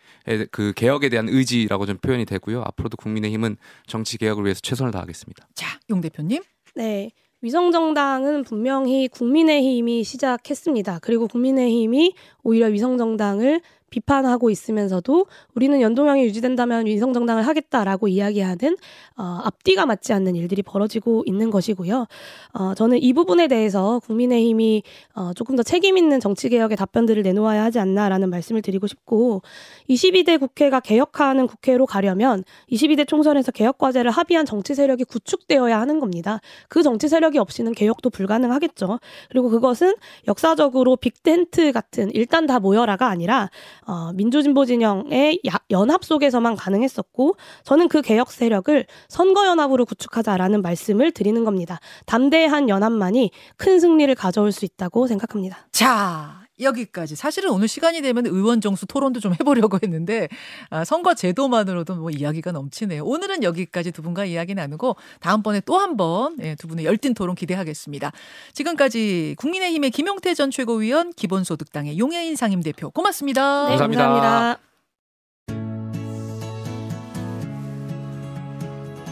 그 0.52 0.74
개혁에 0.76 1.10
대한 1.10 1.28
의지라고 1.30 1.86
좀 1.86 1.98
표현이 1.98 2.26
되고요. 2.26 2.62
앞으로도 2.62 2.98
국민의힘은 2.98 3.58
정치 3.88 4.18
개혁을 4.18 4.46
위해서 4.46 4.60
최선을 4.62 4.92
다하겠습니다. 4.92 5.48
자, 5.56 5.80
용 5.90 6.02
대표님. 6.02 6.44
네. 6.80 7.12
위성정당은 7.42 8.44
분명히 8.44 9.10
국민의힘이 9.10 10.06
시작했습니다. 10.06 11.00
그리고 11.02 11.28
국민의힘이 11.28 12.14
오히려 12.42 12.68
위성정당을 12.68 13.60
비판하고 13.90 14.50
있으면서도 14.50 15.26
우리는 15.56 15.82
연동형이 15.82 16.24
유지된다면 16.24 16.86
위성정당을 16.86 17.48
하겠다라고 17.48 18.08
이야기하는 18.08 18.78
어, 19.18 19.40
앞뒤가 19.44 19.86
맞지 19.86 20.14
않는 20.14 20.36
일들이 20.36 20.62
벌어지고 20.62 21.24
있는 21.26 21.50
것이고요. 21.50 22.08
어, 22.54 22.74
저는 22.76 23.02
이 23.02 23.14
부분에 23.14 23.48
대해서 23.48 24.00
국민의힘이 24.00 24.84
어, 25.16 25.34
조금 25.34 25.56
더 25.56 25.64
책임 25.64 25.98
있는 25.98 26.20
정치개혁의 26.20 26.78
답변들을 26.78 27.22
내놓아야 27.24 27.64
하지 27.64 27.80
않나라는 27.80 28.30
말씀을 28.30 28.62
드리고 28.62 28.88
싶고 28.88 29.42
22대 29.90 30.40
국회가 30.40 30.80
개혁하는 30.80 31.48
국회로 31.48 31.86
가려면 31.86 32.44
22대 32.72 33.08
총선에서 33.08 33.52
개혁 33.52 33.78
과제를 33.78 34.12
합의한 34.12 34.46
정치 34.46 34.76
세력이 34.76 35.06
구축되어야 35.06 35.80
하는 35.80 36.00
겁니다. 36.00 36.40
그 36.68 36.84
정치 36.84 37.08
세력이 37.08 37.38
없이는 37.38 37.74
개혁도 37.74 38.10
불가능하겠죠. 38.10 39.00
그리고 39.30 39.50
그것은 39.50 39.96
역사적으로 40.28 40.96
빅텐트 40.96 41.72
같은 41.72 42.12
일단 42.14 42.46
다 42.46 42.60
모여라가 42.60 43.08
아니라 43.08 43.50
어, 43.86 44.12
민주진보 44.14 44.66
진영의 44.66 45.42
야, 45.48 45.58
연합 45.72 46.04
속에서만 46.04 46.56
가능했었고 46.56 47.36
저는 47.64 47.88
그 47.88 48.02
개혁 48.02 48.32
세력을 48.32 48.86
선거 49.08 49.46
연합으로 49.46 49.86
구축하자라는 49.86 50.62
말씀을 50.62 51.12
드리는 51.12 51.44
겁니다. 51.44 51.80
담대한 52.06 52.70
연합만이 52.70 53.32
큰 53.58 53.80
승리를 53.80 54.14
가져올 54.16 54.52
수 54.52 54.66
있다고 54.66 55.08
생각합니다. 55.08 55.68
자, 55.72 56.46
여기까지. 56.60 57.16
사실은 57.16 57.52
오늘 57.52 57.68
시간이 57.68 58.02
되면 58.02 58.26
의원 58.26 58.62
정수 58.62 58.86
토론도 58.86 59.20
좀 59.20 59.34
해보려고 59.34 59.80
했는데 59.84 60.28
아, 60.70 60.84
선거 60.84 61.14
제도만으로도 61.14 61.96
뭐 61.96 62.10
이야기가 62.10 62.52
넘치네요. 62.52 63.04
오늘은 63.06 63.44
여기까지 63.44 63.92
두 63.92 64.02
분과 64.02 64.26
이야기 64.26 64.54
나누고 64.54 64.96
다음번에 65.20 65.62
또 65.62 65.78
한번 65.78 66.38
예, 66.42 66.56
두 66.56 66.68
분의 66.68 66.86
열띤 66.86 67.14
토론 67.14 67.36
기대하겠습니다. 67.36 68.12
지금까지 68.54 69.36
국민의힘의 69.38 69.92
김용태 69.92 70.34
전 70.34 70.52
최고위원, 70.52 71.12
기본소득당의 71.14 71.98
용해인 72.00 72.36
상임 72.36 72.62
대표 72.62 72.90
고맙습니다. 72.92 73.70
네, 73.70 73.78
감사합니다. 73.78 74.60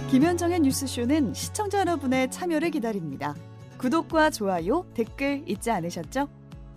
김현정의 0.10 0.62
뉴스쇼는 0.62 1.34
시청자 1.34 1.80
여러분의 1.82 2.32
참여를 2.32 2.72
기다립니다. 2.72 3.36
구독과 3.78 4.30
좋아요, 4.30 4.86
댓글 4.94 5.44
잊지 5.46 5.70
않으셨죠? 5.70 6.47